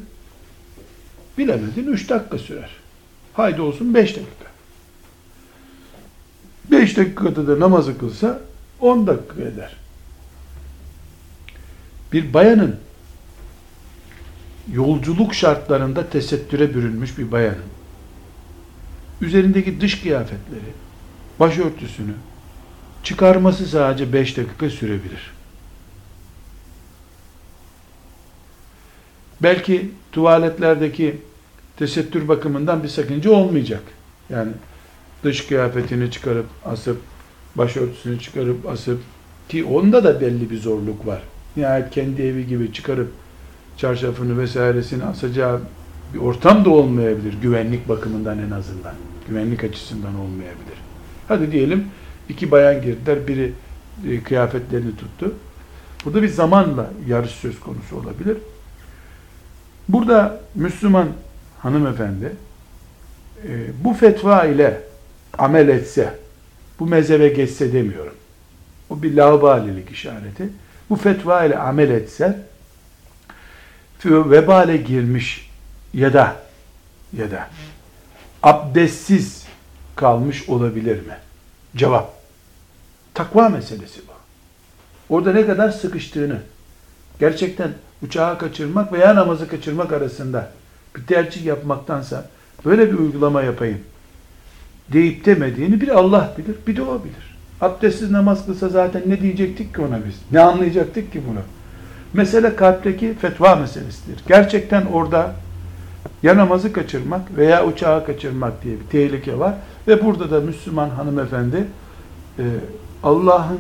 [1.39, 2.71] bilemedin 3 dakika sürer.
[3.33, 4.47] Haydi olsun 5 dakika.
[6.71, 8.41] 5 dakikada da namazı kılsa
[8.81, 9.77] 10 dakika eder.
[12.13, 12.77] Bir bayanın
[14.73, 17.77] yolculuk şartlarında tesettüre bürünmüş bir bayanın
[19.21, 20.73] üzerindeki dış kıyafetleri,
[21.41, 22.13] başörtüsünü
[23.03, 25.33] çıkarması sadece 5 dakika sürebilir.
[29.43, 31.19] Belki tuvaletlerdeki
[31.77, 33.83] tesettür bakımından bir sakınca olmayacak.
[34.31, 34.53] Yani
[35.25, 37.01] dış kıyafetini çıkarıp asıp,
[37.55, 39.01] başörtüsünü çıkarıp asıp
[39.49, 41.23] ki onda da belli bir zorluk var.
[41.57, 43.13] Nihayet kendi evi gibi çıkarıp
[43.77, 45.61] çarşafını vesairesini asacağı
[46.15, 48.95] bir ortam da olmayabilir güvenlik bakımından en azından.
[49.29, 50.77] Güvenlik açısından olmayabilir.
[51.29, 51.85] Hadi diyelim
[52.29, 53.53] iki bayan girdiler, biri
[54.09, 55.35] e, kıyafetlerini tuttu.
[56.05, 58.37] Burada bir zamanla yarış söz konusu olabilir.
[59.89, 61.09] Burada Müslüman
[61.59, 62.33] hanımefendi
[63.49, 64.81] e, bu fetva ile
[65.39, 66.15] amel etse,
[66.79, 68.15] bu mezhebe geçse demiyorum.
[68.91, 70.49] O bir laubalilik işareti.
[70.91, 72.39] Bu fetva ile amel etse
[74.05, 75.51] vebale girmiş
[75.95, 76.37] ya da
[77.17, 77.49] ya da
[78.43, 79.47] abdestsiz
[79.97, 81.17] kalmış olabilir mi?
[81.77, 82.13] Cevap.
[83.15, 84.13] Takva meselesi bu.
[85.15, 86.39] Orada ne kadar sıkıştığını,
[87.21, 87.71] gerçekten
[88.03, 90.53] uçağı kaçırmak veya namazı kaçırmak arasında
[90.97, 92.29] bir tercih yapmaktansa
[92.65, 93.81] böyle bir uygulama yapayım
[94.93, 97.37] deyip demediğini bir Allah bilir, bir de o bilir.
[97.61, 100.15] Abdestsiz namaz kılsa zaten ne diyecektik ki ona biz?
[100.33, 101.41] Ne anlayacaktık ki bunu?
[102.13, 104.21] Mesele kalpteki fetva meselesidir.
[104.29, 105.33] Gerçekten orada
[106.23, 109.55] ya namazı kaçırmak veya uçağı kaçırmak diye bir tehlike var.
[109.89, 111.65] Ve burada da Müslüman hanımefendi
[112.39, 112.45] e,
[113.03, 113.59] Allah'ın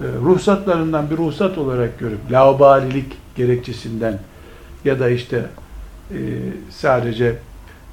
[0.00, 4.18] e, ruhsatlarından bir ruhsat olarak görüp laubalilik gerekçesinden
[4.84, 5.46] ya da işte
[6.10, 6.18] e,
[6.70, 7.36] sadece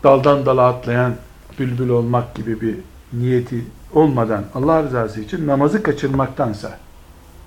[0.04, 1.14] daldan dala atlayan
[1.60, 2.76] bülbül olmak gibi bir
[3.14, 6.78] niyeti olmadan Allah rızası için namazı kaçırmaktansa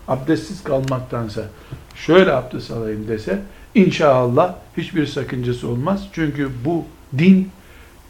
[0.08, 1.42] abdestsiz kalmaktansa
[1.94, 3.38] şöyle abdest alayım dese
[3.74, 6.08] inşallah hiçbir sakıncası olmaz.
[6.12, 6.84] Çünkü bu
[7.18, 7.50] din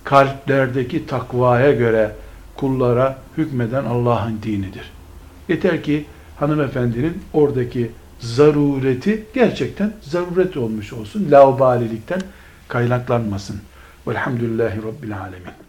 [0.05, 2.13] kalplerdeki takvaya göre
[2.57, 4.93] kullara hükmeden Allah'ın dinidir.
[5.49, 6.05] Yeter ki
[6.37, 11.31] hanımefendinin oradaki zarureti gerçekten zaruret olmuş olsun.
[11.31, 12.21] Laubalilikten
[12.69, 13.61] kaynaklanmasın.
[14.09, 15.64] Velhamdülillahi Rabbil Alemin.